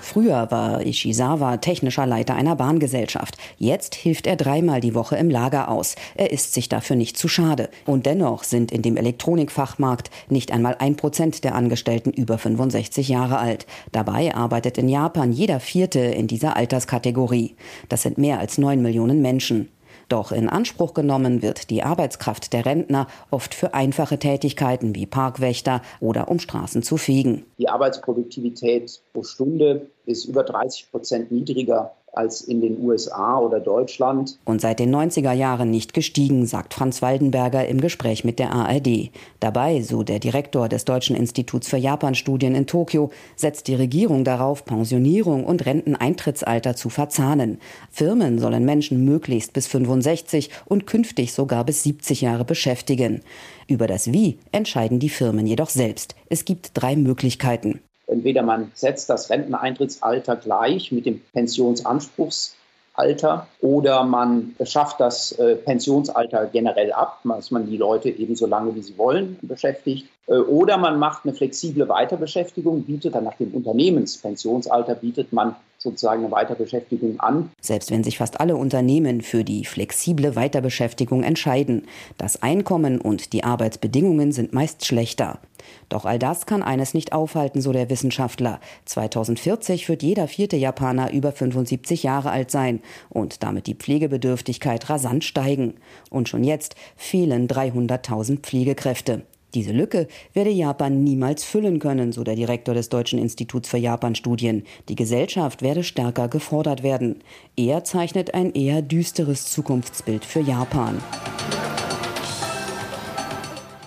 [0.00, 3.36] Früher war Ishizawa technischer Leiter einer Bahngesellschaft.
[3.58, 5.96] Jetzt hilft er dreimal die Woche im Lager aus.
[6.14, 7.68] Er ist sich dafür nicht zu schade.
[7.84, 13.38] Und dennoch sind in dem Elektronikfachmarkt nicht einmal ein Prozent der Angestellten über 65 Jahre
[13.38, 13.66] alt.
[13.90, 17.56] Dabei arbeitet in Japan jeder Vierte in dieser Alterskategorie.
[17.88, 19.68] Das sind mehr als neun Millionen Menschen.
[20.12, 25.80] Doch in Anspruch genommen wird die Arbeitskraft der Rentner oft für einfache Tätigkeiten wie Parkwächter
[26.00, 27.46] oder um Straßen zu fegen.
[27.56, 34.38] Die Arbeitsproduktivität pro Stunde ist über 30 Prozent niedriger als in den USA oder Deutschland.
[34.44, 39.10] Und seit den 90er Jahren nicht gestiegen, sagt Franz Waldenberger im Gespräch mit der ARD.
[39.40, 44.64] Dabei, so der Direktor des Deutschen Instituts für Japanstudien in Tokio, setzt die Regierung darauf,
[44.64, 47.58] Pensionierung und Renteneintrittsalter zu verzahnen.
[47.90, 53.22] Firmen sollen Menschen möglichst bis 65 und künftig sogar bis 70 Jahre beschäftigen.
[53.68, 56.14] Über das Wie entscheiden die Firmen jedoch selbst.
[56.28, 57.80] Es gibt drei Möglichkeiten.
[58.06, 66.46] Entweder man setzt das Renteneintrittsalter gleich mit dem Pensionsanspruchsalter oder man schafft das äh, Pensionsalter
[66.46, 70.08] generell ab, dass man die Leute eben so lange wie sie wollen beschäftigt.
[70.26, 76.24] Äh, oder man macht eine flexible Weiterbeschäftigung, bietet dann nach dem Unternehmenspensionsalter bietet man sozusagen
[76.24, 77.50] eine Weiterbeschäftigung an.
[77.60, 81.86] Selbst wenn sich fast alle Unternehmen für die flexible Weiterbeschäftigung entscheiden,
[82.18, 85.40] das Einkommen und die Arbeitsbedingungen sind meist schlechter.
[85.88, 88.60] Doch all das kann eines nicht aufhalten, so der Wissenschaftler.
[88.86, 95.24] 2040 wird jeder vierte Japaner über 75 Jahre alt sein und damit die Pflegebedürftigkeit rasant
[95.24, 95.74] steigen.
[96.10, 99.22] Und schon jetzt fehlen 300.000 Pflegekräfte.
[99.54, 104.62] Diese Lücke werde Japan niemals füllen können, so der Direktor des Deutschen Instituts für Japan-Studien.
[104.88, 107.20] Die Gesellschaft werde stärker gefordert werden.
[107.54, 111.02] Er zeichnet ein eher düsteres Zukunftsbild für Japan.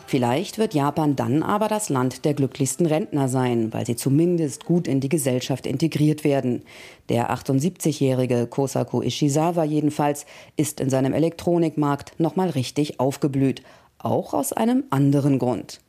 [0.06, 4.88] Vielleicht wird Japan dann aber das Land der glücklichsten Rentner sein, weil sie zumindest gut
[4.88, 6.62] in die Gesellschaft integriert werden.
[7.10, 13.64] Der 78-jährige Kosaku Ishizawa jedenfalls ist in seinem Elektronikmarkt nochmal richtig aufgeblüht
[14.06, 15.82] auch aus einem anderen Grund.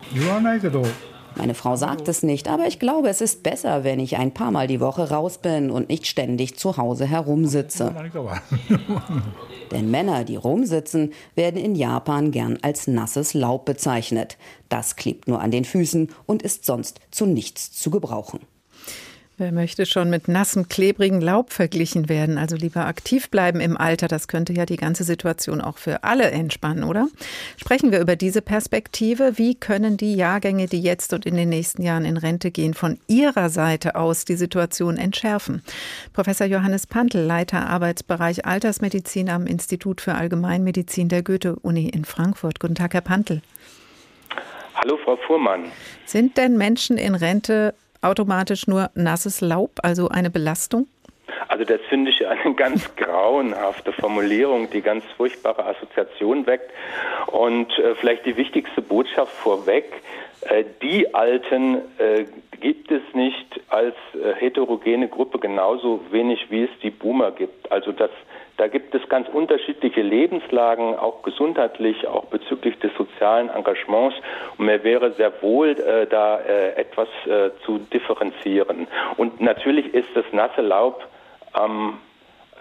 [1.37, 4.50] Meine Frau sagt es nicht, aber ich glaube, es ist besser, wenn ich ein paar
[4.50, 7.94] Mal die Woche raus bin und nicht ständig zu Hause herumsitze.
[9.70, 14.38] Denn Männer, die rumsitzen, werden in Japan gern als nasses Laub bezeichnet.
[14.70, 18.40] Das klebt nur an den Füßen und ist sonst zu nichts zu gebrauchen.
[19.38, 22.38] Wer möchte schon mit nassem, klebrigen Laub verglichen werden?
[22.38, 24.09] Also lieber aktiv bleiben im Alter.
[24.09, 27.09] Das könnte ja die ganze Situation auch für alle entspannen, oder?
[27.59, 29.37] Sprechen wir über diese Perspektive.
[29.37, 32.99] Wie können die Jahrgänge, die jetzt und in den nächsten Jahren in Rente gehen, von
[33.09, 35.62] Ihrer Seite aus die Situation entschärfen?
[36.14, 42.59] Professor Johannes Pantel, Leiter Arbeitsbereich Altersmedizin am Institut für Allgemeinmedizin der Goethe-Uni in Frankfurt.
[42.59, 43.42] Guten Tag, Herr Pantel.
[44.77, 45.72] Hallo, Frau Fuhrmann.
[46.07, 47.75] Sind denn Menschen in Rente
[48.06, 50.88] automatisch nur nasses Laub, also eine Belastung?
[51.48, 56.70] Also das finde ich eine ganz grauenhafte Formulierung, die ganz furchtbare Assoziationen weckt.
[57.26, 60.02] Und äh, vielleicht die wichtigste Botschaft vorweg,
[60.42, 62.24] äh, die Alten äh,
[62.60, 67.70] gibt es nicht als äh, heterogene Gruppe genauso wenig, wie es die Boomer gibt.
[67.70, 68.10] Also das
[68.56, 74.16] da gibt es ganz unterschiedliche Lebenslagen, auch gesundheitlich, auch bezüglich des sozialen Engagements.
[74.56, 78.86] Und mir wäre sehr wohl, äh, da äh, etwas äh, zu differenzieren.
[79.16, 81.06] Und natürlich ist das nasse Laub,
[81.58, 81.98] ähm,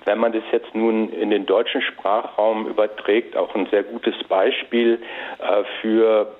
[0.05, 5.01] wenn man das jetzt nun in den deutschen Sprachraum überträgt, auch ein sehr gutes Beispiel
[5.39, 6.35] äh, für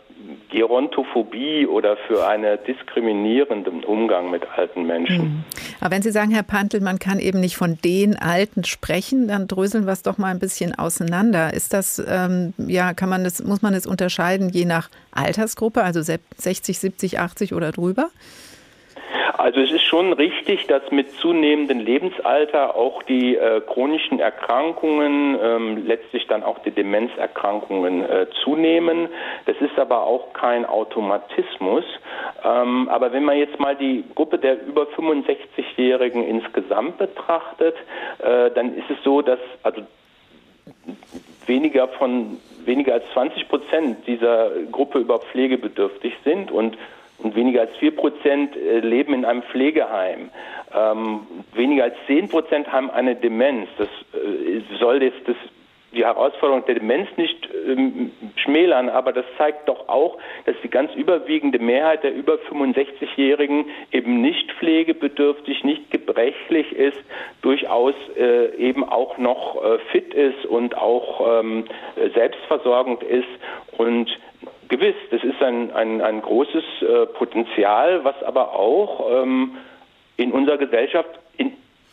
[0.49, 5.17] Gerontophobie oder für einen diskriminierenden Umgang mit alten Menschen.
[5.17, 5.43] Mhm.
[5.81, 9.47] Aber wenn Sie sagen, Herr Pantel, man kann eben nicht von den Alten sprechen, dann
[9.47, 11.53] dröseln wir es doch mal ein bisschen auseinander.
[11.53, 16.01] Ist das, ähm, ja, kann man das, muss man es unterscheiden je nach Altersgruppe, also
[16.01, 18.09] 60, 70, 80 oder drüber?
[19.37, 25.85] Also es ist schon richtig, dass mit zunehmendem Lebensalter auch die äh, chronischen Erkrankungen, ähm,
[25.85, 29.09] letztlich dann auch die Demenzerkrankungen äh, zunehmen.
[29.45, 31.83] Das ist aber auch kein Automatismus.
[32.43, 37.75] Ähm, aber wenn man jetzt mal die Gruppe der über 65-Jährigen insgesamt betrachtet,
[38.19, 39.81] äh, dann ist es so, dass also
[41.45, 46.77] weniger von weniger als 20 Prozent dieser Gruppe über pflegebedürftig sind und
[47.19, 50.29] und weniger als vier Prozent äh, leben in einem Pflegeheim.
[50.73, 51.21] Ähm,
[51.53, 53.69] weniger als zehn Prozent haben eine Demenz.
[53.77, 55.35] Das äh, soll jetzt das,
[55.93, 60.93] die Herausforderung der Demenz nicht ähm, schmälern, aber das zeigt doch auch, dass die ganz
[60.95, 67.01] überwiegende Mehrheit der über 65-Jährigen eben nicht pflegebedürftig, nicht gebrechlich ist,
[67.41, 71.63] durchaus äh, eben auch noch äh, fit ist und auch ähm,
[72.13, 73.29] selbstversorgend ist
[73.77, 74.09] und
[74.67, 79.57] Gewiss, das ist ein, ein, ein großes äh, Potenzial, was aber auch ähm,
[80.17, 81.09] in unserer Gesellschaft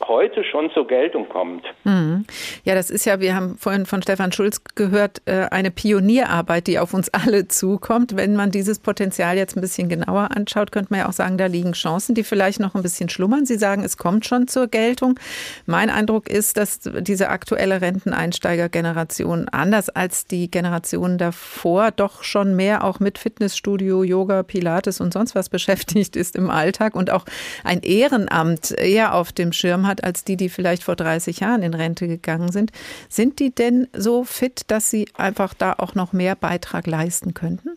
[0.09, 1.65] heute schon zur Geltung kommt.
[1.85, 2.25] Mhm.
[2.65, 6.79] Ja, das ist ja, wir haben vorhin von Stefan Schulz gehört, äh, eine Pionierarbeit, die
[6.79, 8.17] auf uns alle zukommt.
[8.17, 11.47] Wenn man dieses Potenzial jetzt ein bisschen genauer anschaut, könnte man ja auch sagen, da
[11.47, 13.47] liegen Chancen, die vielleicht noch ein bisschen schlummern.
[13.47, 15.19] Sie sagen, es kommt schon zur Geltung.
[15.67, 22.85] Mein Eindruck ist, dass diese aktuelle Renteneinsteigergeneration anders als die Generation davor doch schon mehr
[22.85, 27.25] auch mit Fitnessstudio, Yoga, Pilates und sonst was beschäftigt ist im Alltag und auch
[27.65, 31.63] ein Ehrenamt eher auf dem Schirm hat hat als die, die vielleicht vor 30 Jahren
[31.63, 32.73] in Rente gegangen sind.
[33.09, 37.71] Sind die denn so fit, dass sie einfach da auch noch mehr Beitrag leisten könnten?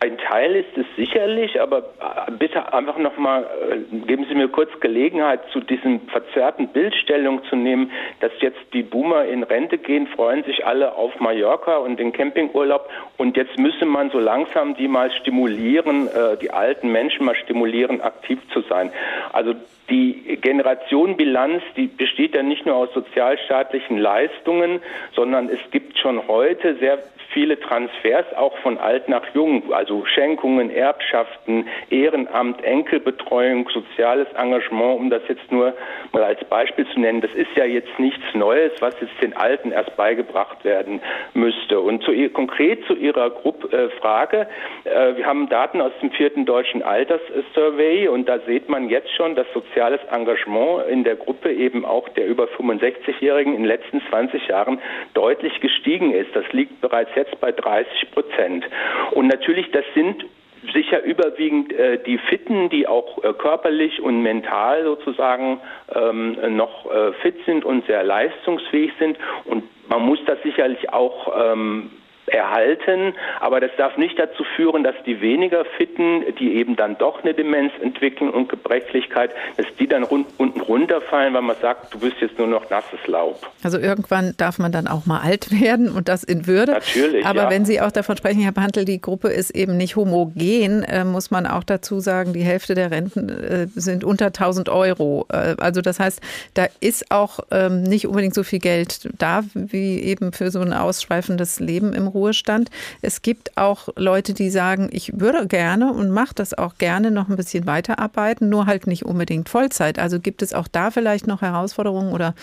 [0.00, 4.70] Ein Teil ist es sicherlich, aber äh, bitte einfach nochmal, äh, geben Sie mir kurz
[4.78, 10.44] Gelegenheit, zu diesem verzerrten Bildstellung zu nehmen, dass jetzt die Boomer in Rente gehen, freuen
[10.44, 15.10] sich alle auf Mallorca und den Campingurlaub und jetzt müsse man so langsam die mal
[15.10, 18.92] stimulieren, äh, die alten Menschen mal stimulieren, aktiv zu sein.
[19.32, 19.54] Also
[19.90, 24.80] die Generationenbilanz, die besteht ja nicht nur aus sozialstaatlichen Leistungen,
[25.14, 26.98] sondern es gibt schon heute sehr
[27.32, 34.98] viele Transfers auch von alt nach jung, als also Schenkungen, Erbschaften, Ehrenamt, Enkelbetreuung, soziales Engagement,
[34.98, 35.74] um das jetzt nur
[36.12, 37.20] mal als Beispiel zu nennen.
[37.20, 41.00] Das ist ja jetzt nichts Neues, was jetzt den Alten erst beigebracht werden
[41.34, 41.80] müsste.
[41.80, 44.48] Und zu, konkret zu Ihrer Gruppe, äh, Frage,
[44.84, 49.34] äh, wir haben Daten aus dem vierten deutschen Alterssurvey und da sieht man jetzt schon,
[49.34, 49.46] dass
[49.78, 54.80] soziales Engagement in der Gruppe eben auch der über 65-Jährigen in den letzten 20 Jahren
[55.14, 56.34] deutlich gestiegen ist.
[56.34, 58.64] Das liegt bereits jetzt bei 30 Prozent.
[59.12, 60.24] Und natürlich, das sind
[60.72, 65.60] sicher überwiegend äh, die Fitten, die auch äh, körperlich und mental sozusagen
[65.94, 69.16] ähm, noch äh, fit sind und sehr leistungsfähig sind.
[69.44, 71.90] Und man muss das sicherlich auch ähm,
[72.28, 77.22] erhalten, aber das darf nicht dazu führen, dass die weniger Fitten, die eben dann doch
[77.22, 81.98] eine Demenz entwickeln und Gebrechlichkeit, dass die dann rund, unten runterfallen, weil man sagt, du
[81.98, 83.50] bist jetzt nur noch nasses Laub.
[83.62, 86.72] Also irgendwann darf man dann auch mal alt werden und das in Würde.
[86.72, 87.24] Natürlich.
[87.24, 87.50] Aber ja.
[87.50, 91.30] wenn Sie auch davon sprechen, Herr Pantel, die Gruppe ist eben nicht homogen, äh, muss
[91.30, 95.26] man auch dazu sagen, die Hälfte der Renten äh, sind unter 1000 Euro.
[95.32, 96.20] Äh, also das heißt,
[96.54, 100.72] da ist auch ähm, nicht unbedingt so viel Geld da, wie eben für so ein
[100.72, 102.70] ausschweifendes Leben im Ruhestand.
[103.02, 107.28] Es gibt auch Leute, die sagen, ich würde gerne und mache das auch gerne noch
[107.28, 109.98] ein bisschen weiterarbeiten, nur halt nicht unbedingt Vollzeit.
[109.98, 112.34] Also gibt es auch da vielleicht noch Herausforderungen oder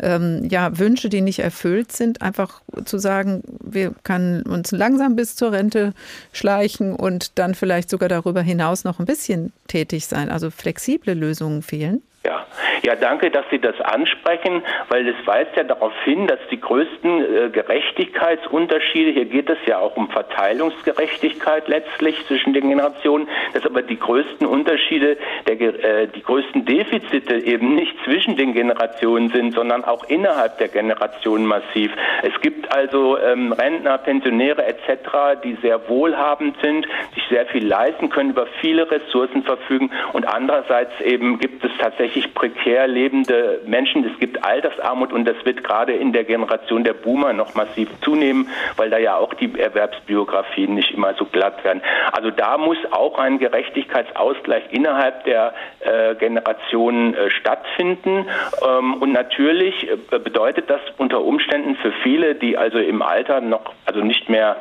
[0.00, 5.36] ähm, ja, Wünsche, die nicht erfüllt sind, einfach zu sagen, wir können uns langsam bis
[5.36, 5.94] zur Rente
[6.32, 10.28] schleichen und dann vielleicht sogar darüber hinaus noch ein bisschen tätig sein.
[10.28, 12.02] Also flexible Lösungen fehlen.
[12.24, 12.46] Ja.
[12.84, 17.46] ja, danke, dass Sie das ansprechen, weil es weist ja darauf hin, dass die größten
[17.46, 23.82] äh, Gerechtigkeitsunterschiede, hier geht es ja auch um Verteilungsgerechtigkeit letztlich zwischen den Generationen, dass aber
[23.82, 25.16] die größten Unterschiede,
[25.48, 30.68] der, äh, die größten Defizite eben nicht zwischen den Generationen sind, sondern auch innerhalb der
[30.68, 31.90] Generationen massiv.
[32.22, 38.10] Es gibt also ähm, Rentner, Pensionäre etc., die sehr wohlhabend sind, sich sehr viel leisten
[38.10, 44.04] können, über viele Ressourcen verfügen und andererseits eben gibt es tatsächlich tatsächlich prekär lebende Menschen.
[44.04, 48.48] Es gibt Altersarmut und das wird gerade in der Generation der Boomer noch massiv zunehmen,
[48.76, 51.82] weil da ja auch die Erwerbsbiografien nicht immer so glatt werden.
[52.12, 58.26] Also da muss auch ein Gerechtigkeitsausgleich innerhalb der äh, Generationen äh, stattfinden.
[58.66, 63.72] Ähm, und natürlich äh, bedeutet das unter Umständen für viele, die also im Alter noch,
[63.86, 64.56] also nicht mehr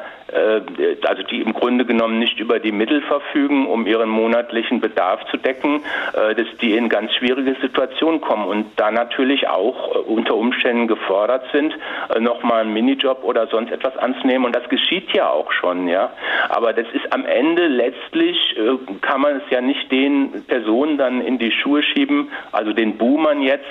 [1.07, 5.37] also die im Grunde genommen nicht über die Mittel verfügen, um ihren monatlichen Bedarf zu
[5.37, 5.81] decken,
[6.13, 10.87] äh, dass die in ganz schwierige Situationen kommen und da natürlich auch äh, unter Umständen
[10.87, 11.75] gefordert sind,
[12.19, 14.45] nochmal einen Minijob oder sonst etwas anzunehmen.
[14.45, 16.11] Und das geschieht ja auch schon, ja.
[16.49, 18.55] Aber das ist am Ende letztlich,
[19.01, 23.41] kann man es ja nicht den Personen dann in die Schuhe schieben, also den Boomern
[23.41, 23.65] jetzt,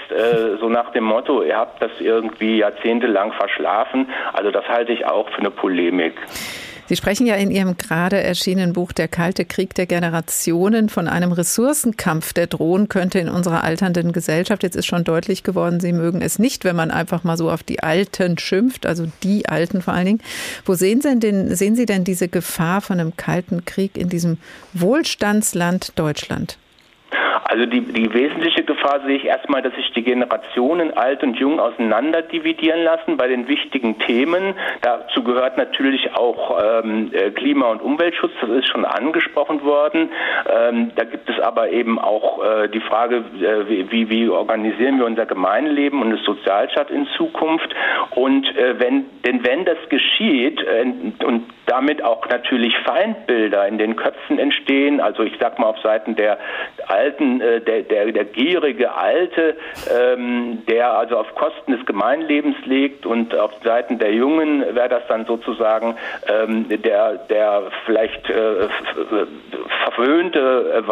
[0.61, 4.09] so nach dem Motto, ihr habt das irgendwie jahrzehntelang verschlafen.
[4.33, 6.15] Also das halte ich auch für eine Polemik.
[6.91, 11.31] Sie sprechen ja in Ihrem gerade erschienenen Buch Der Kalte Krieg der Generationen von einem
[11.31, 14.65] Ressourcenkampf, der drohen könnte in unserer alternden Gesellschaft.
[14.65, 17.63] Jetzt ist schon deutlich geworden, Sie mögen es nicht, wenn man einfach mal so auf
[17.63, 20.23] die Alten schimpft, also die Alten vor allen Dingen.
[20.65, 24.39] Wo sehen Sie denn, sehen Sie denn diese Gefahr von einem Kalten Krieg in diesem
[24.73, 26.59] Wohlstandsland Deutschland?
[27.45, 31.59] Also die, die wesentliche Gefahr sehe ich erstmal, dass sich die Generationen alt und jung
[31.59, 34.55] auseinander dividieren lassen bei den wichtigen Themen.
[34.83, 40.11] Dazu gehört natürlich auch ähm, äh, Klima- und Umweltschutz, das ist schon angesprochen worden.
[40.49, 45.07] Ähm, da gibt es aber eben auch äh, die Frage, äh, wie, wie organisieren wir
[45.07, 47.75] unser Gemeinleben und das Sozialstaat in Zukunft.
[48.15, 53.97] Und äh, wenn, denn wenn das geschieht äh, und damit auch natürlich Feindbilder in den
[53.97, 56.39] Köpfen entstehen, also ich sag mal auf Seiten der
[57.01, 59.57] alten äh, der, der, der gierige Alte,
[59.89, 65.03] ähm, der also auf Kosten des Gemeinlebens legt und auf Seiten der Jungen wäre das
[65.09, 65.97] dann sozusagen
[66.29, 68.69] ähm, der, der vielleicht äh,
[69.85, 70.83] verwöhnte, äh,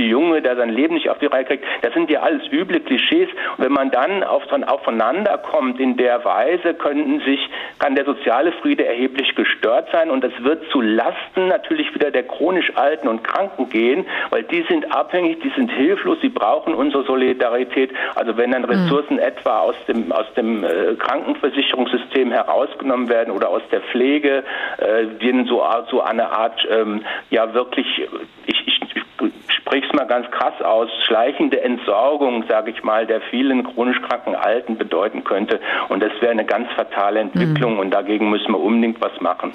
[0.00, 1.64] die Junge, der sein Leben nicht auf die Reihe kriegt.
[1.82, 3.28] Das sind ja alles üble Klischees.
[3.56, 7.40] Und wenn man dann auf, aufeinander kommt in der Weise, könnten sich,
[7.78, 12.22] kann der soziale Friede erheblich gestört sein und es wird zu Lasten natürlich wieder der
[12.22, 16.74] chronisch Alten und Kranken gehen, weil die sind abhängig, die sind sind hilflos, sie brauchen
[16.74, 17.90] unsere Solidarität.
[18.14, 19.22] Also wenn dann Ressourcen mhm.
[19.22, 24.42] etwa aus dem, aus dem äh, Krankenversicherungssystem herausgenommen werden oder aus der Pflege,
[24.78, 27.86] äh, denen so, so eine Art, ähm, ja wirklich,
[28.46, 33.20] ich, ich, ich spreche es mal ganz krass aus, schleichende Entsorgung, sage ich mal, der
[33.20, 35.60] vielen chronisch kranken Alten bedeuten könnte.
[35.88, 37.80] Und das wäre eine ganz fatale Entwicklung mhm.
[37.80, 39.52] und dagegen müssen wir unbedingt was machen.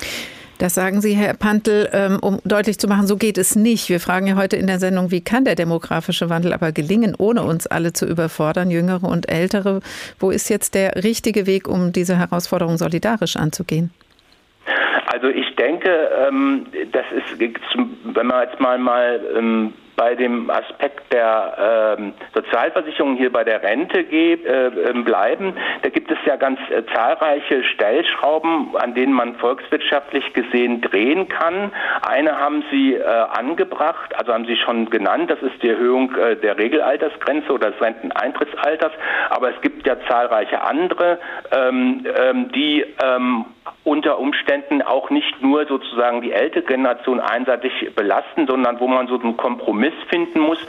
[0.57, 3.89] Das sagen Sie, Herr Pantel, ähm, um deutlich zu machen, so geht es nicht.
[3.89, 7.43] Wir fragen ja heute in der Sendung, wie kann der demografische Wandel aber gelingen, ohne
[7.43, 9.81] uns alle zu überfordern, Jüngere und Ältere?
[10.17, 13.91] Wo ist jetzt der richtige Weg, um diese Herausforderung solidarisch anzugehen?
[15.11, 15.89] Also ich denke,
[16.27, 23.15] ähm, das ist, wenn man jetzt mal mal ähm, bei dem Aspekt der ähm, Sozialversicherung
[23.15, 28.75] hier bei der Rente äh, ähm, bleiben, da gibt es ja ganz äh, zahlreiche Stellschrauben,
[28.77, 31.71] an denen man volkswirtschaftlich gesehen drehen kann.
[32.07, 36.35] Eine haben Sie äh, angebracht, also haben Sie schon genannt, das ist die Erhöhung äh,
[36.35, 38.91] der Regelaltersgrenze oder des Renteneintrittsalters,
[39.29, 41.19] aber es gibt ja zahlreiche andere,
[41.51, 43.45] ähm, ähm die ähm,
[43.83, 49.19] unter Umständen auch nicht nur sozusagen die ältere Generation einseitig belasten, sondern wo man so
[49.19, 50.59] einen Kompromiss finden muss,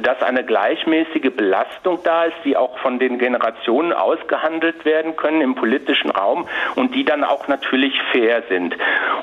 [0.00, 5.54] dass eine gleichmäßige Belastung da ist, die auch von den Generationen ausgehandelt werden können im
[5.54, 8.76] politischen Raum und die dann auch natürlich fair sind.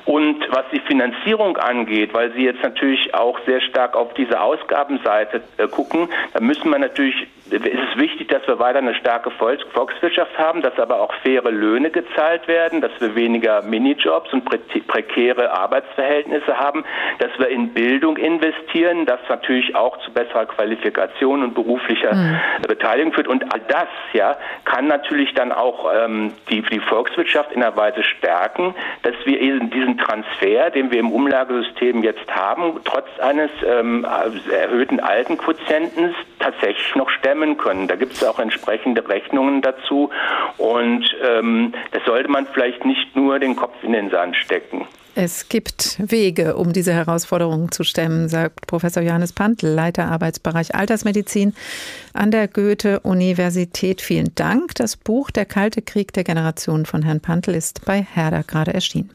[0.06, 5.42] Und was die Finanzierung angeht, weil Sie jetzt natürlich auch sehr stark auf diese Ausgabenseite
[5.58, 10.62] äh, gucken, da müssen wir natürlich es wichtig, dass wir weiter eine starke Volkswirtschaft haben,
[10.62, 16.84] dass aber auch faire Löhne gezahlt werden, dass wir weniger Minijobs und prekäre Arbeitsverhältnisse haben,
[17.20, 22.40] dass wir in Bildung investieren, das natürlich auch zu besserer Qualifikation und beruflicher mhm.
[22.68, 23.28] Beteiligung führt.
[23.28, 28.04] Und all das ja, kann natürlich dann auch ähm, die, die Volkswirtschaft in einer Weise
[28.04, 34.06] stärken, dass wir eben diesen Transfer, den wir im Umlagesystem jetzt haben, trotz eines ähm,
[34.52, 37.88] erhöhten Altenquotientens tatsächlich noch stemmen können.
[37.88, 40.10] Da gibt es auch entsprechende Rechnungen dazu
[40.58, 44.88] und ähm, das sollte man vielleicht nicht nur den Kopf in den Sand stecken.
[45.16, 51.54] Es gibt Wege, um diese Herausforderungen zu stemmen, sagt Professor Johannes Pantl, Leiter Arbeitsbereich Altersmedizin
[52.14, 54.02] an der Goethe-Universität.
[54.02, 54.74] Vielen Dank.
[54.74, 59.12] Das Buch Der Kalte Krieg der Generation von Herrn Pantl ist bei Herder gerade erschienen.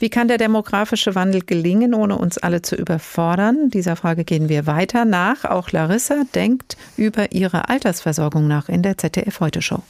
[0.00, 3.70] Wie kann der demografische Wandel gelingen, ohne uns alle zu überfordern?
[3.70, 5.44] Dieser Frage gehen wir weiter nach.
[5.44, 9.82] Auch Larissa denkt über ihre Altersversorgung nach in der ZDF Heute Show.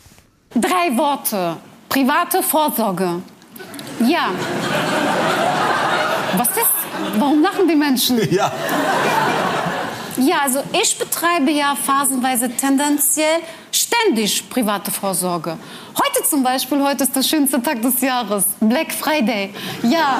[0.55, 1.57] Drei Worte.
[1.89, 3.23] Private Vorsorge.
[4.07, 4.31] Ja.
[6.37, 6.67] Was ist?
[7.19, 8.19] Warum lachen die Menschen?
[8.33, 8.53] Ja.
[10.19, 15.59] Ja, also ich betreibe ja phasenweise tendenziell ständig private Vorsorge.
[15.95, 19.53] Heute zum Beispiel, heute ist der schönste Tag des Jahres, Black Friday.
[19.83, 20.19] Ja,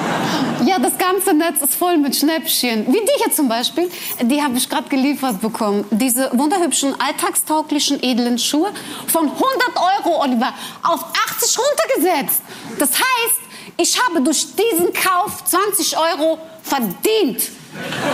[0.65, 2.85] ja, das ganze Netz ist voll mit Schnäppchen.
[2.87, 3.89] Wie die hier zum Beispiel,
[4.21, 5.83] die habe ich gerade geliefert bekommen.
[5.89, 8.71] Diese wunderhübschen, alltagstauglichen, edlen Schuhe
[9.07, 9.41] von 100
[9.75, 12.41] Euro, Oliver, auf 80 runtergesetzt.
[12.77, 13.39] Das heißt,
[13.77, 17.49] ich habe durch diesen Kauf 20 Euro verdient.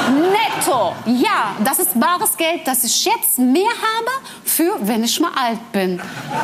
[0.10, 0.95] Netto.
[1.06, 4.12] Ja, das ist bares Geld, das ich jetzt mehr habe,
[4.43, 6.02] für wenn ich mal alt bin.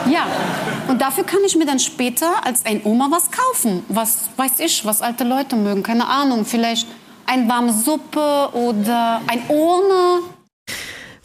[0.09, 0.25] Ja,
[0.87, 3.83] und dafür kann ich mir dann später als ein Oma was kaufen.
[3.89, 5.83] Was weiß ich, was alte Leute mögen.
[5.83, 6.87] Keine Ahnung, vielleicht
[7.25, 10.21] eine warme Suppe oder ein Urne.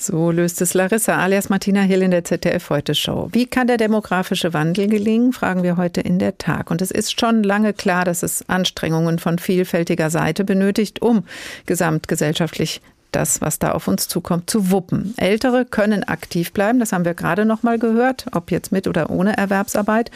[0.07, 3.31] So löst es Larissa alias Martina Hill in der ZDF Heute Show.
[3.33, 6.71] Wie kann der demografische Wandel gelingen, fragen wir heute in der Tag.
[6.71, 11.25] Und es ist schon lange klar, dass es Anstrengungen von vielfältiger Seite benötigt, um
[11.65, 12.83] gesamtgesellschaftlich
[13.15, 15.15] das, was da auf uns zukommt, zu wuppen.
[15.17, 19.11] Ältere können aktiv bleiben, das haben wir gerade noch mal gehört, ob jetzt mit oder
[19.11, 20.11] ohne Erwerbsarbeit.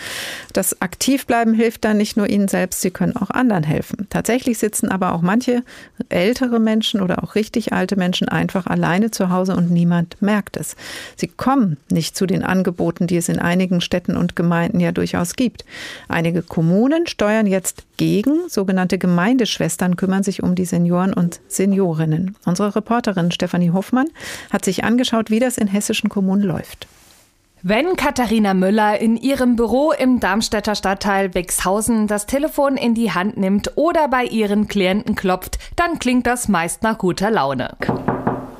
[0.52, 4.06] Das Aktivbleiben hilft dann nicht nur ihnen selbst, sie können auch anderen helfen.
[4.10, 5.62] Tatsächlich sitzen aber auch manche
[6.08, 10.76] ältere Menschen oder auch richtig alte Menschen einfach alleine zu Hause und niemand merkt es.
[11.16, 15.36] Sie kommen nicht zu den Angeboten, die es in einigen Städten und Gemeinden ja durchaus
[15.36, 15.64] gibt.
[16.08, 18.48] Einige Kommunen steuern jetzt gegen.
[18.48, 22.36] Sogenannte Gemeindeschwestern kümmern sich um die Senioren und Seniorinnen.
[22.46, 24.08] Unsere Reporterin Stefanie Hoffmann
[24.50, 26.86] hat sich angeschaut, wie das in hessischen Kommunen läuft.
[27.62, 33.36] Wenn Katharina Müller in ihrem Büro im Darmstädter Stadtteil Wixhausen das Telefon in die Hand
[33.36, 37.76] nimmt oder bei ihren Klienten klopft, dann klingt das meist nach guter Laune.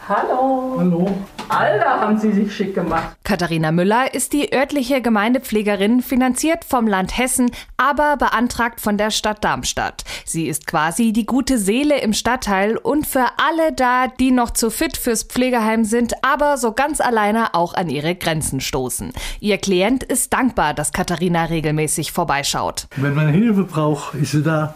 [0.08, 0.76] Hallo.
[0.78, 1.14] Hallo.
[1.50, 3.14] Alter, haben Sie sich schick gemacht.
[3.24, 9.44] Katharina Müller ist die örtliche Gemeindepflegerin, finanziert vom Land Hessen, aber beantragt von der Stadt
[9.44, 10.04] Darmstadt.
[10.24, 14.70] Sie ist quasi die gute Seele im Stadtteil und für alle da, die noch zu
[14.70, 19.12] fit fürs Pflegeheim sind, aber so ganz alleine auch an ihre Grenzen stoßen.
[19.40, 22.86] Ihr Klient ist dankbar, dass Katharina regelmäßig vorbeischaut.
[22.96, 24.74] Wenn man Hilfe braucht, ist sie da.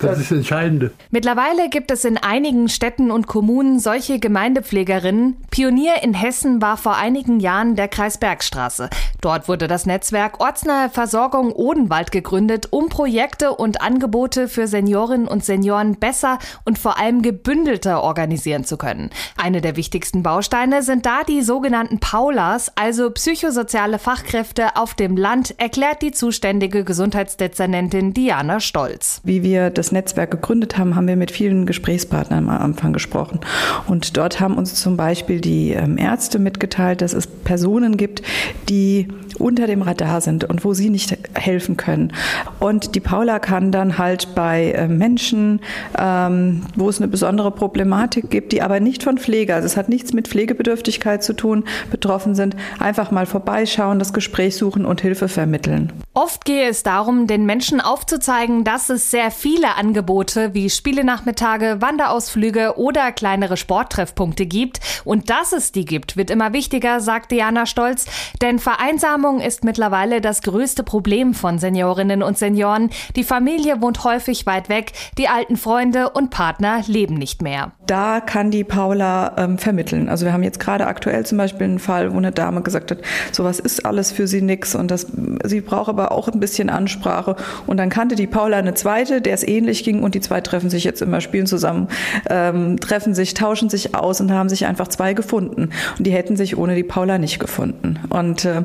[0.00, 0.92] Das ist das Entscheidende.
[1.10, 5.36] Mittlerweile gibt es in einigen Städten und Kommunen solche Gemeindepflegerinnen.
[5.50, 8.90] Pionier in Hessen war vor einigen Jahren der Kreis Bergstraße.
[9.20, 15.44] Dort wurde das Netzwerk Ortsnahe Versorgung Odenwald gegründet, um Projekte und Angebote für Seniorinnen und
[15.44, 19.10] Senioren besser und vor allem gebündelter organisieren zu können.
[19.36, 25.54] Eine der wichtigsten Bausteine sind da die sogenannten Paulas, also psychosoziale Fachkräfte auf dem Land,
[25.58, 29.20] erklärt die zuständige Gesundheitsdezernentin Diana Stolz.
[29.24, 33.40] Wie wir das Netzwerk gegründet haben, haben wir mit vielen Gesprächspartnern am Anfang gesprochen.
[33.86, 38.22] Und dort haben uns zum Beispiel die ähm, Ärzte mitgeteilt, dass es Personen gibt,
[38.68, 42.12] die unter dem Radar sind und wo sie nicht helfen können.
[42.60, 45.60] Und die Paula kann dann halt bei äh, Menschen,
[45.98, 49.88] ähm, wo es eine besondere Problematik gibt, die aber nicht von Pflege, also es hat
[49.88, 55.28] nichts mit Pflegebedürftigkeit zu tun, betroffen sind, einfach mal vorbeischauen, das Gespräch suchen und Hilfe
[55.28, 55.92] vermitteln.
[56.14, 62.74] Oft gehe es darum, den Menschen aufzuzeigen, dass es sehr viele Angebote wie Spielenachmittage, Wanderausflüge
[62.76, 64.78] oder kleinere Sporttreffpunkte gibt.
[65.04, 68.06] Und dass es die gibt, wird immer wichtiger, sagt Diana Stolz.
[68.40, 72.90] Denn Vereinsamung ist mittlerweile das größte Problem von Seniorinnen und Senioren.
[73.16, 77.72] Die Familie wohnt häufig weit weg, die alten Freunde und Partner leben nicht mehr.
[77.86, 80.10] Da kann die Paula ähm, vermitteln.
[80.10, 82.98] Also wir haben jetzt gerade aktuell zum Beispiel einen Fall, wo eine Dame gesagt hat,
[83.32, 85.06] sowas ist alles für sie nix und das,
[85.44, 87.36] sie braucht aber auch ein bisschen Ansprache.
[87.66, 90.68] Und dann kannte die Paula eine zweite, der es ähnlich ging und die zwei treffen
[90.68, 91.88] sich jetzt immer, spielen zusammen,
[92.28, 95.70] ähm, treffen sich, tauschen sich aus und haben sich einfach zwei gefunden.
[95.96, 98.00] Und die hätten sich ohne die Paula nicht gefunden.
[98.10, 98.62] Und äh,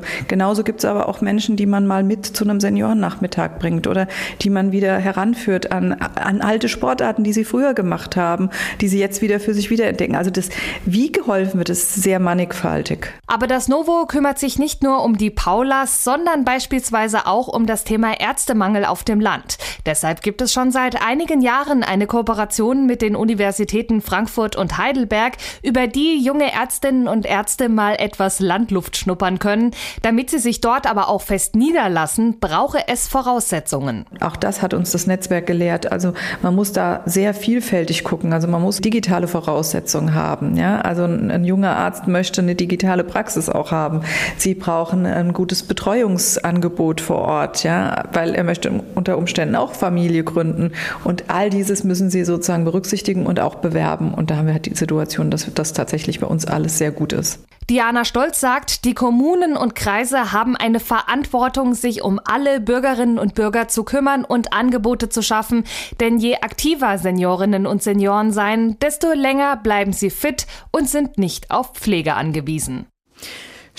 [0.49, 4.07] genauso gibt es aber auch Menschen, die man mal mit zu einem Seniorennachmittag bringt oder
[4.41, 8.49] die man wieder heranführt an, an alte Sportarten, die sie früher gemacht haben,
[8.81, 10.15] die sie jetzt wieder für sich wiederentdecken.
[10.15, 10.49] Also das,
[10.85, 13.13] wie geholfen wird, ist sehr mannigfaltig.
[13.27, 17.83] Aber das Novo kümmert sich nicht nur um die Paulas, sondern beispielsweise auch um das
[17.83, 19.59] Thema Ärztemangel auf dem Land.
[19.85, 25.33] Deshalb gibt es schon seit einigen Jahren eine Kooperation mit den Universitäten Frankfurt und Heidelberg,
[25.61, 29.75] über die junge Ärztinnen und Ärzte mal etwas Landluft schnuppern können.
[30.01, 34.05] Damit sie sich dort aber auch fest niederlassen, brauche es Voraussetzungen.
[34.21, 35.91] Auch das hat uns das Netzwerk gelehrt.
[35.91, 38.33] Also man muss da sehr vielfältig gucken.
[38.33, 40.57] Also man muss digitale Voraussetzungen haben.
[40.57, 40.81] Ja?
[40.81, 44.01] Also ein, ein junger Arzt möchte eine digitale Praxis auch haben.
[44.37, 50.23] Sie brauchen ein gutes Betreuungsangebot vor Ort, ja, weil er möchte unter Umständen auch Familie
[50.23, 50.71] gründen.
[51.03, 54.13] Und all dieses müssen sie sozusagen berücksichtigen und auch bewerben.
[54.13, 57.13] Und da haben wir halt die Situation, dass das tatsächlich bei uns alles sehr gut
[57.13, 57.39] ist.
[57.69, 63.35] Diana Stolz sagt, die Kommunen und Kreise haben eine Verantwortung, sich um alle Bürgerinnen und
[63.35, 65.63] Bürger zu kümmern und Angebote zu schaffen.
[65.99, 71.51] Denn je aktiver Seniorinnen und Senioren sein, desto länger bleiben sie fit und sind nicht
[71.51, 72.87] auf Pflege angewiesen.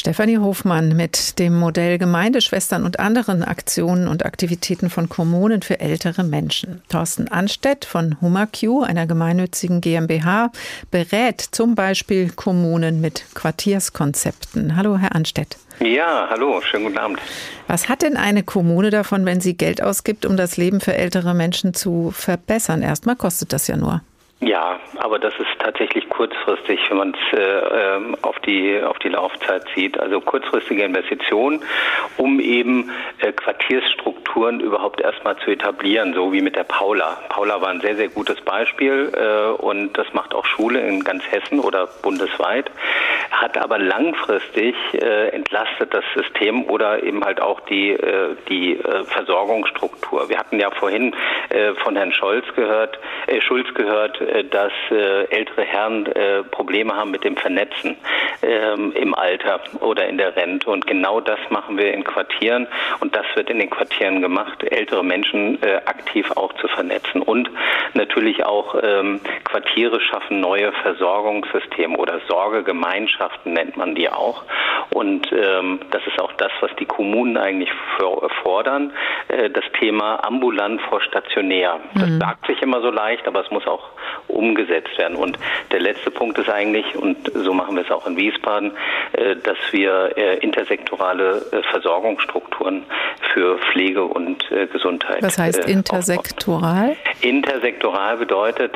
[0.01, 6.25] Stefanie Hofmann mit dem Modell Gemeindeschwestern und anderen Aktionen und Aktivitäten von Kommunen für ältere
[6.25, 6.81] Menschen.
[6.89, 10.53] Thorsten Anstedt von HumaQ, einer gemeinnützigen GmbH,
[10.91, 14.75] berät zum Beispiel Kommunen mit Quartierskonzepten.
[14.75, 15.59] Hallo, Herr Anstedt.
[15.81, 17.19] Ja, hallo, schönen guten Abend.
[17.67, 21.35] Was hat denn eine Kommune davon, wenn sie Geld ausgibt, um das Leben für ältere
[21.35, 22.81] Menschen zu verbessern?
[22.81, 24.01] Erstmal kostet das ja nur.
[24.43, 29.11] Ja, aber das ist tatsächlich kurzfristig, wenn man es äh, ähm, auf die auf die
[29.11, 30.01] Laufzeit sieht.
[30.01, 31.63] Also kurzfristige Investitionen,
[32.17, 37.19] um eben äh, Quartiersstrukturen überhaupt erstmal zu etablieren, so wie mit der Paula.
[37.29, 41.23] Paula war ein sehr sehr gutes Beispiel äh, und das macht auch Schule in ganz
[41.31, 42.71] Hessen oder bundesweit,
[43.31, 49.05] hat aber langfristig äh, entlastet das System oder eben halt auch die äh, die äh,
[49.05, 50.31] Versorgungsstruktur.
[50.31, 51.15] Wir hatten ja vorhin
[51.51, 54.19] äh, von Herrn Scholz gehört, äh, Schulz gehört
[54.51, 57.97] dass äh, ältere Herren äh, Probleme haben mit dem Vernetzen
[58.43, 60.71] ähm, im Alter oder in der Rente.
[60.71, 62.67] Und genau das machen wir in Quartieren
[63.01, 67.23] und das wird in den Quartieren gemacht, ältere Menschen aktiv auch zu vernetzen.
[67.23, 67.51] Und
[67.95, 74.45] natürlich auch ähm, Quartiere schaffen neue Versorgungssysteme oder Sorgegemeinschaften nennt man die auch.
[74.91, 77.71] Und ähm, das ist auch das, was die Kommunen eigentlich
[78.43, 78.93] fordern,
[79.29, 81.81] das Thema ambulant vor stationär.
[81.95, 82.19] Das mhm.
[82.19, 83.91] sagt sich immer so leicht, aber es muss auch
[84.29, 85.17] umgesetzt werden.
[85.17, 85.39] Und
[85.73, 88.73] der letzte Punkt ist eigentlich, und so machen wir es auch in Wiesbaden,
[89.13, 92.85] äh, dass wir äh, intersektorale äh, Versorgungsstrukturen
[93.33, 95.23] für Pflege und Gesundheit.
[95.23, 96.97] Was heißt intersektoral?
[97.21, 98.73] Intersektoral bedeutet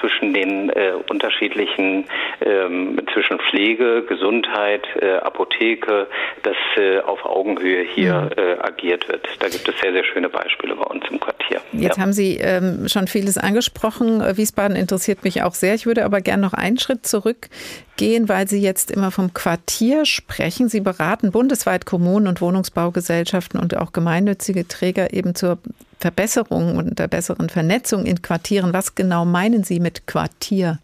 [0.00, 0.72] zwischen den
[1.08, 2.06] unterschiedlichen,
[2.40, 4.86] ähm, zwischen Pflege, Gesundheit,
[5.22, 6.06] Apotheke,
[6.42, 6.56] dass
[7.04, 8.62] auf Augenhöhe hier mhm.
[8.62, 9.28] agiert wird.
[9.40, 11.60] Da gibt es sehr, sehr schöne Beispiele bei uns im Quartier.
[11.72, 12.02] Jetzt ja.
[12.02, 14.22] haben Sie ähm, schon vieles angesprochen.
[14.48, 15.74] Wiesbaden interessiert mich auch sehr.
[15.74, 20.70] Ich würde aber gerne noch einen Schritt zurückgehen, weil Sie jetzt immer vom Quartier sprechen.
[20.70, 25.58] Sie beraten bundesweit Kommunen und Wohnungsbaugesellschaften und auch gemeinnützige Träger eben zur
[26.00, 28.72] Verbesserung und der besseren Vernetzung in Quartieren.
[28.72, 30.78] Was genau meinen Sie mit Quartier?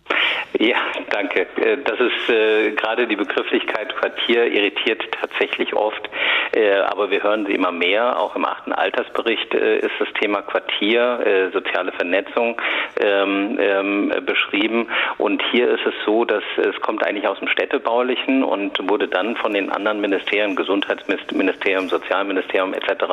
[0.59, 0.77] Ja,
[1.15, 1.47] danke.
[1.57, 6.11] Äh, das ist äh, gerade die Begrifflichkeit Quartier irritiert tatsächlich oft,
[6.53, 8.19] äh, aber wir hören sie immer mehr.
[8.19, 12.61] Auch im achten Altersbericht äh, ist das Thema Quartier, äh, soziale Vernetzung
[13.01, 14.89] ähm, ähm, beschrieben.
[15.19, 19.37] Und hier ist es so, dass es kommt eigentlich aus dem Städtebaulichen und wurde dann
[19.37, 23.05] von den anderen Ministerien, Gesundheitsministerium, Sozialministerium etc.,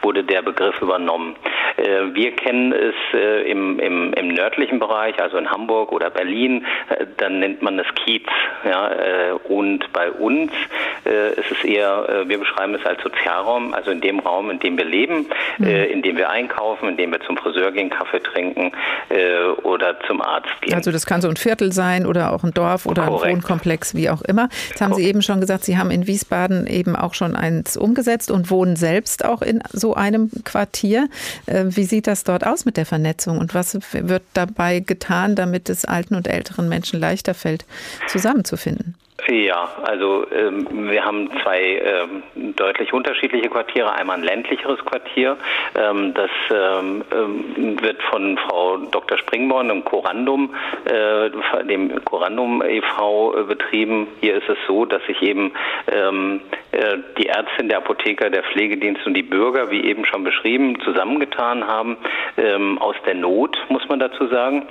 [0.00, 1.36] wurde der Begriff übernommen.
[1.76, 2.94] Äh, wir kennen es
[3.46, 6.64] im, im, im nördlichen Bereich, also in Hamburg oder Berlin,
[7.18, 8.22] dann nennt man es Kiez.
[8.64, 10.52] Ja, äh, und bei uns
[11.04, 14.60] äh, ist es eher, äh, wir beschreiben es als Sozialraum, also in dem Raum, in
[14.60, 15.26] dem wir leben,
[15.58, 15.66] mhm.
[15.66, 18.72] äh, in dem wir einkaufen, in dem wir zum Friseur gehen, Kaffee trinken
[19.08, 20.74] äh, oder zum Arzt gehen.
[20.74, 23.24] Also das kann so ein Viertel sein oder auch ein Dorf oder Korrekt.
[23.24, 24.48] ein Wohnkomplex, wie auch immer.
[24.68, 25.04] Jetzt haben Korrekt.
[25.04, 28.76] Sie eben schon gesagt, Sie haben in Wiesbaden eben auch schon eins umgesetzt und wohnen
[28.76, 31.08] selbst auch in so einem Quartier.
[31.46, 35.68] Äh, wie sieht das dort aus mit der Vernetzung und was wird dabei getan, damit
[35.68, 37.64] es alten und älteren Menschen leichter fällt,
[38.06, 38.94] zusammenzufinden?
[39.28, 43.92] Ja, also ähm, wir haben zwei ähm, deutlich unterschiedliche Quartiere.
[43.92, 45.36] Einmal ein ländlicheres Quartier,
[45.76, 49.18] ähm, das ähm, ähm, wird von Frau Dr.
[49.18, 50.52] Springborn im Corandum,
[50.86, 51.30] äh,
[51.64, 53.38] dem Corandum e.V.
[53.38, 54.08] Äh, betrieben.
[54.20, 55.52] Hier ist es so, dass sich eben
[55.92, 56.40] ähm,
[56.72, 61.66] äh, die Ärztin, der Apotheker, der Pflegedienst und die Bürger, wie eben schon beschrieben, zusammengetan
[61.66, 61.96] haben
[62.78, 64.66] aus der Not, muss man dazu sagen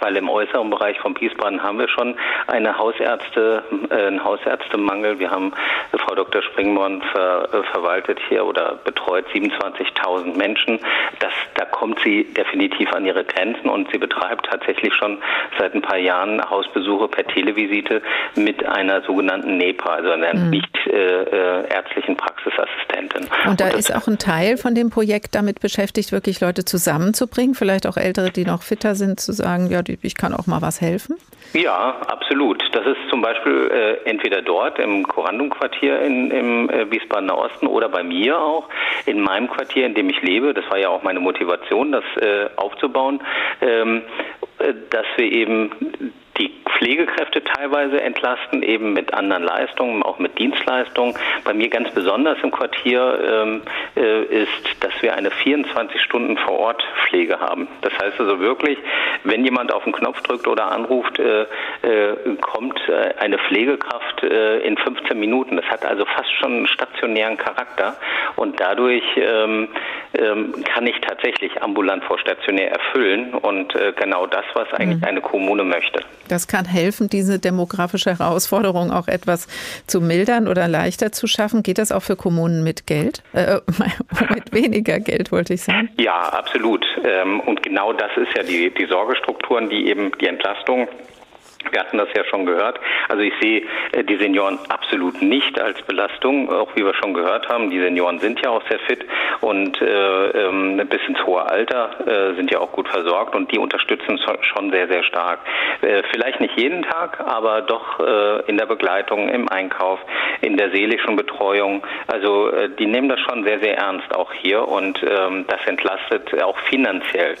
[0.00, 2.14] weil im äußeren Bereich von Wiesbaden haben wir schon
[2.46, 5.18] eine Hausärzte, äh, einen Hausärztemangel.
[5.18, 5.52] Wir haben
[5.92, 6.42] äh, Frau Dr.
[6.42, 10.78] Springborn ver, äh, verwaltet hier oder betreut 27.000 Menschen.
[11.20, 15.18] Das, da kommt sie definitiv an ihre Grenzen und sie betreibt tatsächlich schon
[15.58, 18.02] seit ein paar Jahren Hausbesuche per Televisite
[18.34, 20.50] mit einer sogenannten NEPA, also einer mhm.
[20.50, 23.28] nicht äh, äh, ärztlichen Praxisassistentin.
[23.46, 27.54] Und da und ist auch ein Teil von dem Projekt damit beschäftigt, wirklich Leute zusammenzubringen,
[27.54, 30.80] vielleicht auch Ältere, die noch fitter sind, zu sagen, ja, ich kann auch mal was
[30.80, 31.16] helfen?
[31.52, 32.62] Ja, absolut.
[32.72, 38.02] Das ist zum Beispiel äh, entweder dort im Korandum-Quartier im äh, Wiesbadener Osten oder bei
[38.02, 38.68] mir auch
[39.06, 40.54] in meinem Quartier, in dem ich lebe.
[40.54, 43.20] Das war ja auch meine Motivation, das äh, aufzubauen,
[43.60, 44.02] ähm,
[44.58, 45.70] äh, dass wir eben
[46.38, 51.14] die Pflegekräfte teilweise entlasten, eben mit anderen Leistungen, auch mit Dienstleistungen.
[51.44, 53.62] Bei mir ganz besonders im Quartier ähm,
[53.96, 57.68] äh, ist, dass wir eine 24 Stunden vor Ort Pflege haben.
[57.82, 58.78] Das heißt also wirklich,
[59.22, 61.42] wenn jemand auf den Knopf drückt oder anruft, äh,
[61.82, 65.56] äh, kommt äh, eine Pflegekraft äh, in 15 Minuten.
[65.56, 67.96] Das hat also fast schon einen stationären Charakter
[68.36, 69.68] und dadurch ähm,
[70.14, 75.08] ähm, kann ich tatsächlich ambulant vor stationär erfüllen und äh, genau das, was eigentlich mhm.
[75.08, 76.04] eine Kommune möchte.
[76.28, 79.48] Das kann helfen, diese demografische Herausforderung auch etwas
[79.86, 81.62] zu mildern oder leichter zu schaffen.
[81.62, 83.22] Geht das auch für Kommunen mit Geld?
[83.32, 83.60] Äh,
[84.34, 85.90] mit weniger Geld, wollte ich sagen.
[85.98, 86.84] Ja, absolut.
[87.04, 90.88] Ähm, und genau das ist ja die, die Sorgestrukturen, die eben die Entlastung
[91.70, 92.80] wir hatten das ja schon gehört.
[93.08, 93.62] Also ich sehe
[93.92, 97.70] äh, die Senioren absolut nicht als Belastung, auch wie wir schon gehört haben.
[97.70, 99.04] Die Senioren sind ja auch sehr fit
[99.40, 103.58] und äh, ähm, bis ins hohe Alter äh, sind ja auch gut versorgt und die
[103.58, 105.40] unterstützen schon sehr, sehr stark.
[105.80, 109.98] Äh, vielleicht nicht jeden Tag, aber doch äh, in der Begleitung, im Einkauf,
[110.40, 111.82] in der seelischen Betreuung.
[112.06, 116.42] Also äh, die nehmen das schon sehr, sehr ernst auch hier und ähm, das entlastet
[116.42, 117.36] auch finanziell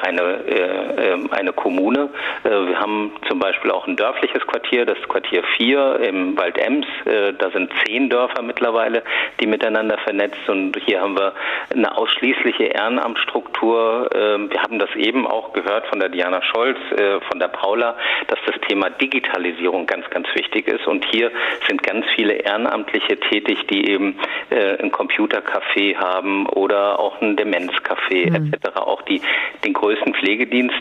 [0.00, 2.10] eine, ähm, eine Kommune.
[2.42, 6.86] wir haben zum Beispiel auch ein dörfliches Quartier, das Quartier 4 im Wald Ems.
[7.06, 9.02] Äh, da sind zehn Dörfer mittlerweile,
[9.40, 11.32] die miteinander vernetzt und hier haben wir
[11.74, 14.10] eine ausschließliche Ehrenamtsstruktur.
[14.14, 17.96] Ähm, wir haben das eben auch gehört von der Diana Scholz, äh, von der Paula,
[18.28, 21.32] dass das Thema Digitalisierung ganz, ganz wichtig ist und hier
[21.66, 24.18] sind ganz viele Ehrenamtliche tätig, die eben
[24.50, 28.52] äh, ein Computercafé haben oder auch ein Demenzcafé mhm.
[28.52, 28.76] etc.
[28.76, 29.20] Auch die
[29.64, 30.74] den größten Pflegedienst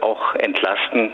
[0.00, 1.12] auch entlasten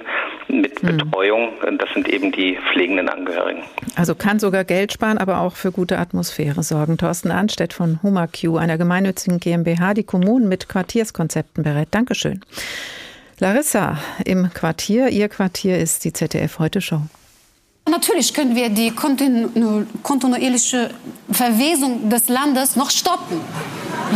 [0.49, 0.97] mit hm.
[0.97, 1.53] Betreuung.
[1.79, 3.63] Das sind eben die pflegenden Angehörigen.
[3.97, 6.99] Also kann sogar Geld sparen, aber auch für gute Atmosphäre sorgen.
[6.99, 11.89] Thorsten Anstedt von HumaQ, einer gemeinnützigen GmbH, die Kommunen mit Quartierskonzepten berät.
[11.91, 12.41] Dankeschön.
[13.39, 17.01] Larissa, im Quartier, Ihr Quartier ist die ZDF Heute Show.
[17.89, 20.91] Natürlich können wir die kontinu kontinuierliche
[21.31, 23.41] Verwesung des Landes noch stoppen.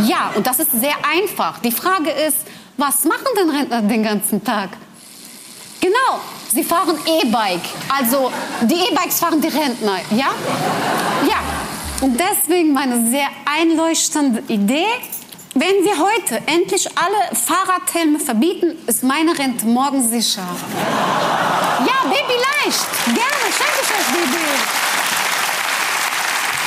[0.07, 1.59] Ja, und das ist sehr einfach.
[1.59, 2.37] Die Frage ist,
[2.77, 4.69] was machen denn Rentner den ganzen Tag?
[5.81, 6.21] Genau,
[6.55, 7.69] sie fahren E-Bike.
[7.89, 8.31] Also
[8.61, 10.29] die E-Bikes fahren die Rentner, ja?
[11.27, 11.39] Ja.
[12.01, 14.87] Und deswegen meine sehr einleuchtende Idee.
[15.53, 20.43] Wenn wir heute endlich alle Fahrradhelme verbieten, ist meine Rente morgen sicher.
[21.79, 22.85] Ja, Baby leicht.
[23.05, 24.94] Gerne, schenke ich euch Idee.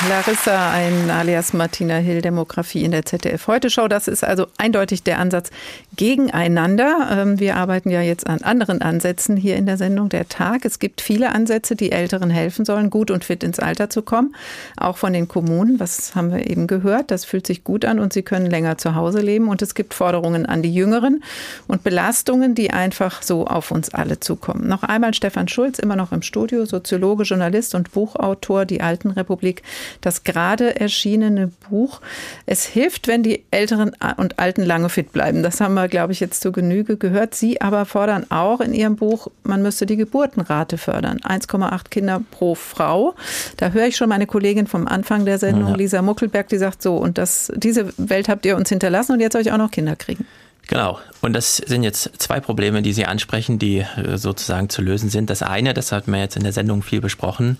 [0.07, 3.89] Larissa, ein alias Martina Hill, Demografie in der ZDF Heute Show.
[3.89, 5.49] Das ist also eindeutig der Ansatz
[5.97, 7.09] gegeneinander.
[7.11, 10.63] Ähm, wir arbeiten ja jetzt an anderen Ansätzen hier in der Sendung Der Tag.
[10.63, 14.35] Es gibt viele Ansätze, die Älteren helfen sollen, gut und fit ins Alter zu kommen.
[14.77, 15.81] Auch von den Kommunen.
[15.81, 17.11] Was haben wir eben gehört?
[17.11, 19.49] Das fühlt sich gut an und sie können länger zu Hause leben.
[19.49, 21.21] Und es gibt Forderungen an die Jüngeren
[21.67, 24.65] und Belastungen, die einfach so auf uns alle zukommen.
[24.65, 29.61] Noch einmal Stefan Schulz, immer noch im Studio, Soziologe, Journalist und Buchautor, die Alten Republik
[30.01, 32.01] das gerade erschienene Buch.
[32.45, 35.43] Es hilft, wenn die Älteren und Alten lange fit bleiben.
[35.43, 37.35] Das haben wir, glaube ich, jetzt zu Genüge gehört.
[37.35, 41.19] Sie aber fordern auch in Ihrem Buch, man müsste die Geburtenrate fördern.
[41.19, 43.15] 1,8 Kinder pro Frau.
[43.57, 45.75] Da höre ich schon meine Kollegin vom Anfang der Sendung, ja.
[45.75, 49.33] Lisa Muckelberg, die sagt so, und das, diese Welt habt ihr uns hinterlassen und jetzt
[49.33, 50.25] soll ich auch noch Kinder kriegen.
[50.69, 50.99] Genau.
[51.21, 55.31] Und das sind jetzt zwei Probleme, die Sie ansprechen, die äh, sozusagen zu lösen sind.
[55.31, 57.57] Das eine, das hat man jetzt in der Sendung viel besprochen,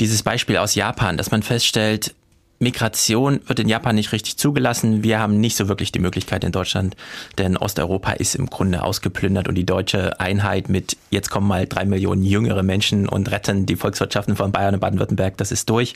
[0.00, 2.14] dieses Beispiel aus Japan, dass man feststellt,
[2.60, 5.02] Migration wird in Japan nicht richtig zugelassen.
[5.02, 6.96] Wir haben nicht so wirklich die Möglichkeit in Deutschland,
[7.36, 11.84] denn Osteuropa ist im Grunde ausgeplündert und die deutsche Einheit mit jetzt kommen mal drei
[11.84, 15.94] Millionen jüngere Menschen und retten die Volkswirtschaften von Bayern und Baden-Württemberg, das ist durch.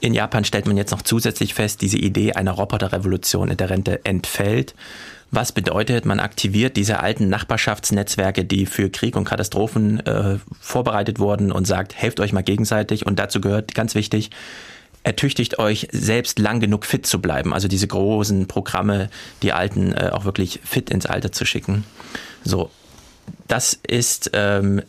[0.00, 4.04] In Japan stellt man jetzt noch zusätzlich fest, diese Idee einer Roboterrevolution in der Rente
[4.04, 4.74] entfällt.
[5.34, 11.50] Was bedeutet, man aktiviert diese alten Nachbarschaftsnetzwerke, die für Krieg und Katastrophen äh, vorbereitet wurden
[11.50, 13.06] und sagt, helft euch mal gegenseitig.
[13.06, 14.30] Und dazu gehört ganz wichtig,
[15.04, 17.54] ertüchtigt euch selbst lang genug fit zu bleiben.
[17.54, 19.08] Also diese großen Programme,
[19.42, 21.84] die Alten äh, auch wirklich fit ins Alter zu schicken.
[22.44, 22.70] So,
[23.48, 24.82] das ist ähm,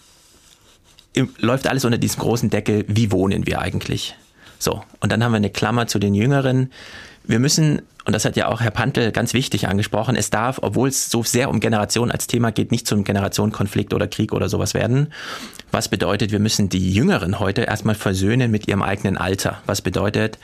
[1.38, 2.84] läuft alles unter diesem großen Deckel.
[2.90, 4.16] Wie wohnen wir eigentlich?
[4.60, 6.72] So, und dann haben wir eine Klammer zu den Jüngeren.
[7.26, 10.90] Wir müssen und das hat ja auch Herr Pantel ganz wichtig angesprochen, es darf, obwohl
[10.90, 14.74] es so sehr um Generation als Thema geht, nicht zum Generationenkonflikt oder Krieg oder sowas
[14.74, 15.14] werden.
[15.72, 19.62] Was bedeutet, wir müssen die Jüngeren heute erstmal versöhnen mit ihrem eigenen Alter.
[19.66, 20.38] Was bedeutet,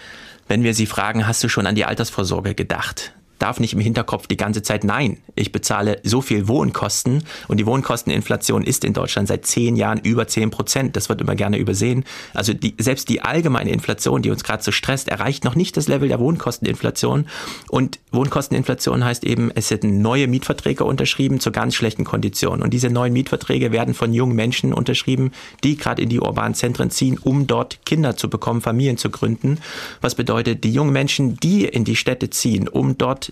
[0.48, 3.12] wenn wir sie fragen, hast du schon an die Altersvorsorge gedacht?
[3.40, 7.66] Darf nicht im Hinterkopf die ganze Zeit, nein, ich bezahle so viel Wohnkosten und die
[7.66, 10.96] Wohnkosteninflation ist in Deutschland seit zehn Jahren über zehn Prozent.
[10.96, 12.04] Das wird immer gerne übersehen.
[12.34, 15.88] Also die, selbst die allgemeine Inflation, die uns gerade so stresst, erreicht noch nicht das
[15.88, 17.28] Level der Wohnkosteninflation.
[17.70, 22.62] Und Wohnkosteninflation heißt eben, es sind neue Mietverträge unterschrieben zu ganz schlechten Konditionen.
[22.62, 25.32] Und diese neuen Mietverträge werden von jungen Menschen unterschrieben,
[25.64, 29.60] die gerade in die urbanen Zentren ziehen, um dort Kinder zu bekommen, Familien zu gründen.
[30.02, 33.29] Was bedeutet, die jungen Menschen, die in die Städte ziehen, um dort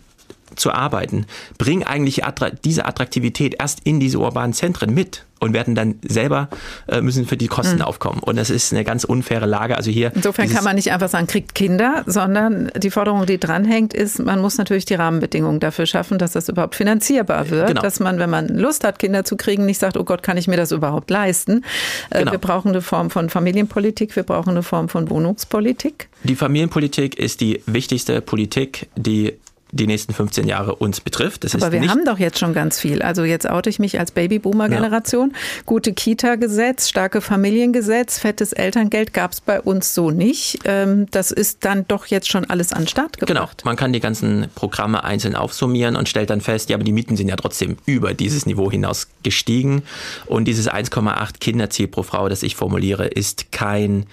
[0.58, 1.26] zu arbeiten,
[1.58, 2.22] bringen eigentlich
[2.64, 6.50] diese Attraktivität erst in diese urbanen Zentren mit und werden dann selber
[6.88, 7.82] äh, müssen für die Kosten mhm.
[7.84, 8.20] aufkommen.
[8.20, 9.78] Und das ist eine ganz unfaire Lage.
[9.78, 13.94] Also hier insofern kann man nicht einfach sagen, kriegt Kinder, sondern die Forderung, die dranhängt,
[13.94, 17.68] ist, man muss natürlich die Rahmenbedingungen dafür schaffen, dass das überhaupt finanzierbar wird.
[17.68, 17.82] Genau.
[17.82, 20.48] Dass man, wenn man Lust hat, Kinder zu kriegen, nicht sagt, oh Gott, kann ich
[20.48, 21.64] mir das überhaupt leisten?
[22.10, 22.32] Äh, genau.
[22.32, 26.10] Wir brauchen eine Form von Familienpolitik, wir brauchen eine Form von Wohnungspolitik.
[26.24, 29.34] Die Familienpolitik ist die wichtigste Politik, die
[29.72, 31.44] die nächsten 15 Jahre uns betrifft.
[31.44, 33.02] Das Aber wir haben doch jetzt schon ganz viel.
[33.02, 35.32] Also jetzt oute ich mich als Babyboomer-Generation.
[35.34, 35.38] Ja.
[35.66, 40.60] Gute Kita-Gesetz, starke Familiengesetz, fettes Elterngeld gab es bei uns so nicht.
[40.66, 43.58] Ähm, das ist dann doch jetzt schon alles an Start gebracht.
[43.58, 46.94] Genau, man kann die ganzen Programme einzeln aufsummieren und stellt dann fest, ja, aber die
[46.94, 49.84] Mieten sind ja trotzdem über dieses Niveau hinaus gestiegen.
[50.26, 54.06] Und dieses 1,8 Kinderziel pro Frau, das ich formuliere, ist kein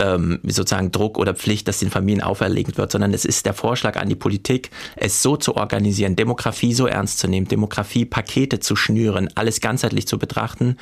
[0.00, 3.96] ähm, sozusagen Druck oder Pflicht, das den Familien auferlegt wird, sondern es ist der Vorschlag
[3.96, 9.28] an die Politik, es so zu organisieren, Demografie so ernst zu nehmen, Demografie-Pakete zu schnüren,
[9.34, 10.76] alles ganzheitlich zu betrachten,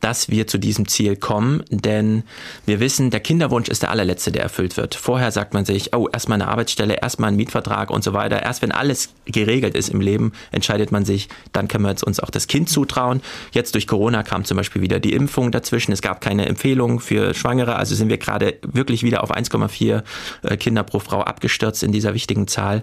[0.00, 1.62] dass wir zu diesem Ziel kommen.
[1.70, 2.24] Denn
[2.66, 4.94] wir wissen, der Kinderwunsch ist der allerletzte, der erfüllt wird.
[4.94, 8.42] Vorher sagt man sich, oh, erstmal eine Arbeitsstelle, erstmal ein Mietvertrag und so weiter.
[8.42, 12.30] Erst wenn alles geregelt ist im Leben, entscheidet man sich, dann können wir uns auch
[12.30, 13.20] das Kind zutrauen.
[13.52, 15.92] Jetzt durch Corona kam zum Beispiel wieder die Impfung dazwischen.
[15.92, 20.02] Es gab keine Empfehlung für Schwangere, also sind wir gerade wirklich wieder auf 1,4
[20.42, 22.82] äh, Kinder pro Frau abgestürzt in dieser wichtigen Zahl.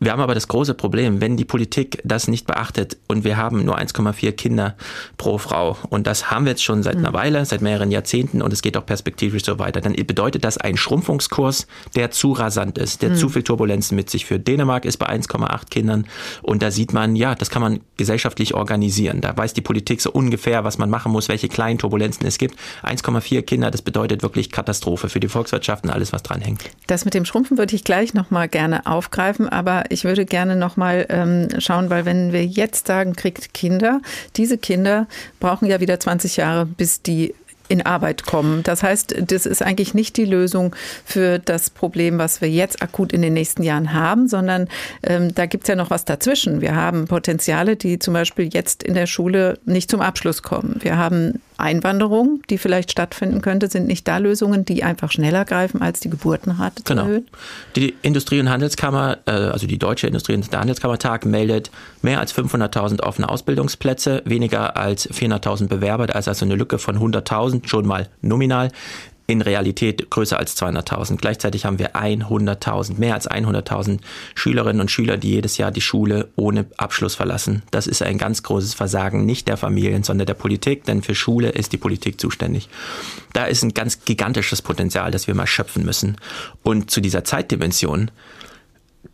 [0.00, 3.64] Wir haben aber das große Problem, wenn die Politik das nicht beachtet und wir haben
[3.64, 4.76] nur 1,4 Kinder
[5.16, 7.14] pro Frau und das haben wir jetzt schon seit einer mhm.
[7.14, 10.76] Weile, seit mehreren Jahrzehnten und es geht auch perspektivisch so weiter, dann bedeutet das einen
[10.76, 13.16] Schrumpfungskurs, der zu rasant ist, der mhm.
[13.16, 14.46] zu viel Turbulenzen mit sich führt.
[14.46, 16.06] Dänemark ist bei 1,8 Kindern
[16.42, 19.20] und da sieht man, ja, das kann man gesellschaftlich organisieren.
[19.20, 22.56] Da weiß die Politik so ungefähr, was man machen muss, welche kleinen Turbulenzen es gibt.
[22.84, 26.62] 1,4 Kinder, das bedeutet wirklich Katastrophe für die Volkswirtschaft und alles, was dranhängt.
[26.86, 30.76] Das mit dem Schrumpfen würde ich gleich nochmal gerne aufgreifen, aber ich würde gerne noch
[30.76, 34.00] mal ähm, schauen, weil wenn wir jetzt sagen, kriegt Kinder,
[34.36, 35.06] diese Kinder
[35.40, 37.34] brauchen ja wieder 20 Jahre, bis die
[37.68, 38.62] in Arbeit kommen.
[38.62, 40.74] Das heißt, das ist eigentlich nicht die Lösung
[41.04, 44.68] für das Problem, was wir jetzt akut in den nächsten Jahren haben, sondern
[45.02, 46.60] ähm, da gibt es ja noch was dazwischen.
[46.60, 50.76] Wir haben Potenziale, die zum Beispiel jetzt in der Schule nicht zum Abschluss kommen.
[50.80, 55.82] Wir haben Einwanderung, die vielleicht stattfinden könnte, sind nicht da Lösungen, die einfach schneller greifen,
[55.82, 57.02] als die Geburtenrate genau.
[57.02, 57.26] zu erhöhen?
[57.74, 63.02] Die Industrie- und Handelskammer, äh, also die Deutsche Industrie- und Handelskammertag meldet mehr als 500.000
[63.02, 68.08] offene Ausbildungsplätze, weniger als 400.000 Bewerber, da ist also eine Lücke von 100.000 schon mal
[68.22, 68.70] nominal
[69.28, 71.18] in Realität größer als 200.000.
[71.18, 74.00] Gleichzeitig haben wir 100.000, mehr als 100.000
[74.34, 77.62] Schülerinnen und Schüler, die jedes Jahr die Schule ohne Abschluss verlassen.
[77.70, 81.50] Das ist ein ganz großes Versagen, nicht der Familien, sondern der Politik, denn für Schule
[81.50, 82.70] ist die Politik zuständig.
[83.34, 86.16] Da ist ein ganz gigantisches Potenzial, das wir mal schöpfen müssen.
[86.62, 88.10] Und zu dieser Zeitdimension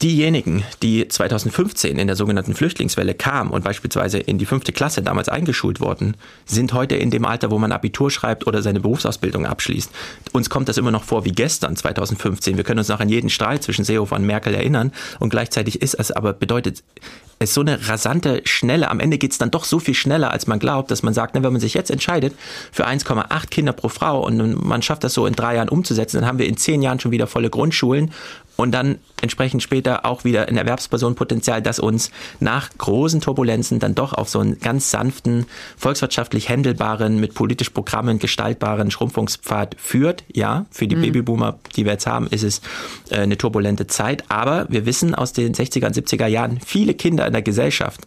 [0.02, 5.28] diejenigen, die 2015 in der sogenannten Flüchtlingswelle kamen und beispielsweise in die fünfte Klasse damals
[5.28, 6.16] eingeschult wurden,
[6.46, 9.90] sind heute in dem Alter, wo man Abitur schreibt oder seine Berufsausbildung abschließt.
[10.32, 12.56] Uns kommt das immer noch vor wie gestern, 2015.
[12.56, 15.94] Wir können uns noch an jeden Streit zwischen Seehofer und Merkel erinnern und gleichzeitig ist
[15.94, 16.82] es aber bedeutet,
[17.38, 20.46] es so eine rasante, schnelle, am Ende geht es dann doch so viel schneller, als
[20.46, 22.34] man glaubt, dass man sagt, na, wenn man sich jetzt entscheidet
[22.72, 26.26] für 1,8 Kinder pro Frau und man schafft das so in drei Jahren umzusetzen, dann
[26.26, 28.12] haben wir in zehn Jahren schon wieder volle Grundschulen
[28.56, 34.12] und dann entsprechend später auch wieder ein Erwerbspersonenpotenzial, das uns nach großen Turbulenzen dann doch
[34.12, 35.46] auf so einen ganz sanften,
[35.76, 40.24] volkswirtschaftlich händelbaren, mit politisch Programmen gestaltbaren Schrumpfungspfad führt.
[40.32, 41.02] Ja, für die mhm.
[41.02, 42.60] Babyboomer, die wir jetzt haben, ist es
[43.10, 44.24] äh, eine turbulente Zeit.
[44.28, 48.02] Aber wir wissen aus den 60er und 70er Jahren, viele Kinder in der Gesellschaft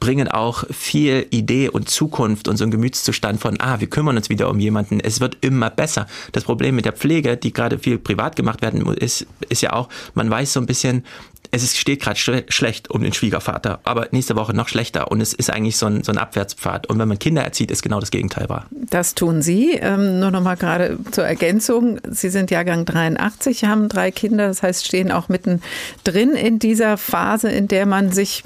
[0.00, 4.28] bringen auch viel Idee und Zukunft und so einen Gemütszustand von, ah, wir kümmern uns
[4.28, 6.06] wieder um jemanden, es wird immer besser.
[6.32, 9.72] Das Problem mit der Pflege, die gerade viel privat gemacht werden muss, ist, ist ja
[9.72, 11.04] auch, man weiß so ein bisschen,
[11.50, 12.18] es steht gerade
[12.48, 16.02] schlecht um den Schwiegervater, aber nächste Woche noch schlechter und es ist eigentlich so ein,
[16.02, 16.86] so ein Abwärtspfad.
[16.88, 18.66] Und wenn man Kinder erzieht, ist genau das Gegenteil wahr.
[18.70, 19.72] Das tun Sie.
[19.74, 21.98] Ähm, nur noch mal gerade zur Ergänzung.
[22.08, 27.50] Sie sind Jahrgang 83, haben drei Kinder, das heißt, stehen auch mittendrin in dieser Phase,
[27.50, 28.42] in der man sich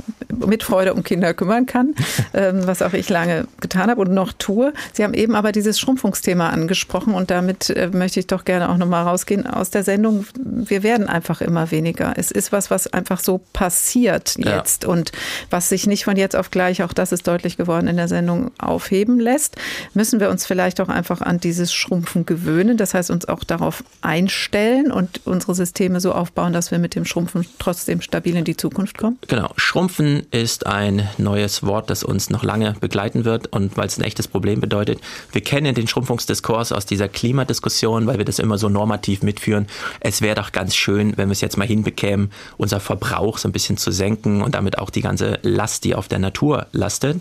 [0.46, 1.94] mit Freude um Kinder kümmern kann,
[2.34, 4.72] ähm, was auch ich lange getan habe und noch tue.
[4.92, 8.76] Sie haben eben aber dieses Schrumpfungsthema angesprochen und damit äh, möchte ich doch gerne auch
[8.76, 10.26] noch mal rausgehen aus der Sendung.
[10.36, 12.14] Wir werden einfach immer weniger.
[12.16, 14.88] Es ist was, was einfach so passiert jetzt ja.
[14.88, 15.12] und
[15.50, 18.50] was sich nicht von jetzt auf gleich, auch das ist deutlich geworden in der Sendung,
[18.58, 19.56] aufheben lässt,
[19.94, 22.76] müssen wir uns vielleicht auch einfach an dieses Schrumpfen gewöhnen.
[22.76, 27.04] Das heißt, uns auch darauf einstellen und unsere Systeme so aufbauen, dass wir mit dem
[27.04, 29.18] Schrumpfen trotzdem stabil in die Zukunft kommen?
[29.28, 29.52] Genau.
[29.56, 34.04] Schrumpfen ist ein neues Wort, das uns noch lange begleiten wird und weil es ein
[34.04, 35.00] echtes Problem bedeutet.
[35.32, 39.66] Wir kennen den Schrumpfungsdiskurs aus dieser Klimadiskussion, weil wir das immer so normativ mitführen.
[40.00, 43.52] Es wäre doch ganz schön, wenn wir es jetzt mal hinbekämen, unser Verbrauch so ein
[43.52, 47.20] bisschen zu senken und damit auch die ganze Last, die auf der Natur lastet.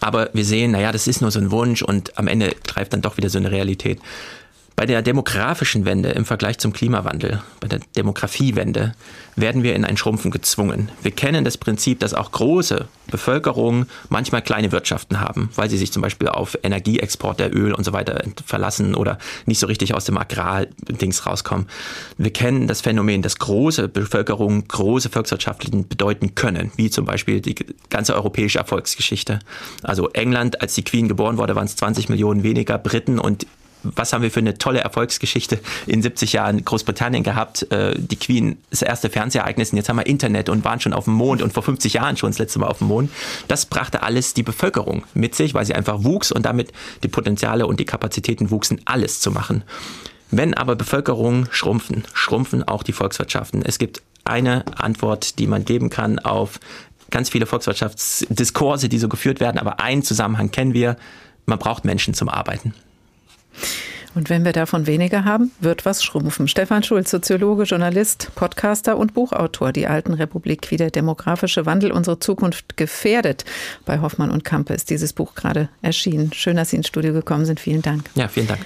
[0.00, 3.02] Aber wir sehen, naja, das ist nur so ein Wunsch und am Ende greift dann
[3.02, 4.00] doch wieder so eine Realität.
[4.74, 8.94] Bei der demografischen Wende im Vergleich zum Klimawandel, bei der Demografiewende,
[9.36, 10.90] werden wir in ein Schrumpfen gezwungen.
[11.02, 15.92] Wir kennen das Prinzip, dass auch große Bevölkerungen manchmal kleine Wirtschaften haben, weil sie sich
[15.92, 20.04] zum Beispiel auf Energieexport der Öl und so weiter verlassen oder nicht so richtig aus
[20.04, 21.66] dem Agrardings rauskommen.
[22.16, 27.54] Wir kennen das Phänomen, dass große Bevölkerungen große Volkswirtschaften bedeuten können, wie zum Beispiel die
[27.90, 29.40] ganze europäische Erfolgsgeschichte.
[29.82, 33.46] Also England, als die Queen geboren wurde, waren es 20 Millionen weniger Briten und
[33.82, 37.70] was haben wir für eine tolle Erfolgsgeschichte in 70 Jahren Großbritannien gehabt.
[37.70, 41.04] Äh, die Queen, das erste Fernsehereignis und jetzt haben wir Internet und waren schon auf
[41.04, 43.10] dem Mond und vor 50 Jahren schon das letzte Mal auf dem Mond.
[43.48, 46.72] Das brachte alles die Bevölkerung mit sich, weil sie einfach wuchs und damit
[47.02, 49.64] die Potenziale und die Kapazitäten wuchsen, alles zu machen.
[50.30, 53.62] Wenn aber Bevölkerungen schrumpfen, schrumpfen auch die Volkswirtschaften.
[53.62, 56.58] Es gibt eine Antwort, die man geben kann auf
[57.10, 60.96] ganz viele Volkswirtschaftsdiskurse, die so geführt werden, aber einen Zusammenhang kennen wir,
[61.46, 62.74] man braucht Menschen zum Arbeiten.
[64.14, 66.46] Und wenn wir davon weniger haben, wird was schrumpfen.
[66.46, 69.72] Stefan Schulz, Soziologe, Journalist, Podcaster und Buchautor.
[69.72, 73.44] Die Alten Republik, wie der demografische Wandel unsere Zukunft gefährdet.
[73.86, 76.32] Bei Hoffmann und Kampe ist dieses Buch gerade erschienen.
[76.34, 77.58] Schön, dass Sie ins Studio gekommen sind.
[77.58, 78.04] Vielen Dank.
[78.14, 78.60] Ja, vielen Dank.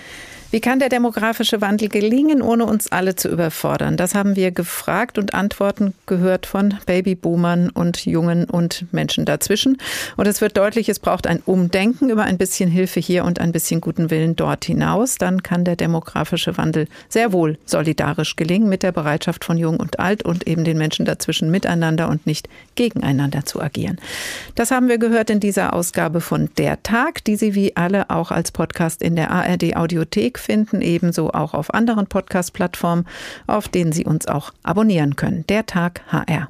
[0.53, 3.97] Wie kann der demografische Wandel gelingen, ohne uns alle zu überfordern?
[3.97, 9.78] Das haben wir gefragt und Antworten gehört von Babyboomern und Jungen und Menschen dazwischen.
[10.16, 13.51] Und es wird deutlich, es braucht ein Umdenken über ein bisschen Hilfe hier und ein
[13.51, 15.16] bisschen guten Willen dort hinaus.
[15.16, 19.99] Dann kann der demografische Wandel sehr wohl solidarisch gelingen mit der Bereitschaft von Jung und
[19.99, 23.99] Alt und eben den Menschen dazwischen miteinander und nicht gegeneinander zu agieren.
[24.55, 28.30] Das haben wir gehört in dieser Ausgabe von Der Tag, die Sie wie alle auch
[28.30, 33.07] als Podcast in der ARD Audiothek finden, ebenso auch auf anderen Podcast-Plattformen,
[33.47, 35.45] auf denen Sie uns auch abonnieren können.
[35.49, 36.49] Der Tag HR.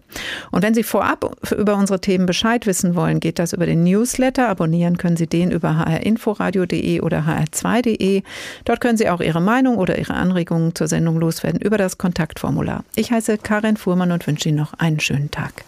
[0.50, 4.48] Und wenn Sie vorab über unsere Themen Bescheid wissen wollen, geht das über den Newsletter.
[4.48, 8.22] Abonnieren können Sie den über hrinforadio.de oder hr2.de.
[8.64, 12.84] Dort können Sie auch Ihre Meinung oder Ihre Anregungen zur Sendung loswerden über das Kontaktformular.
[12.94, 15.64] Ich heiße Karin Fuhrmann und wünsche Ihnen noch einen schönen Tag.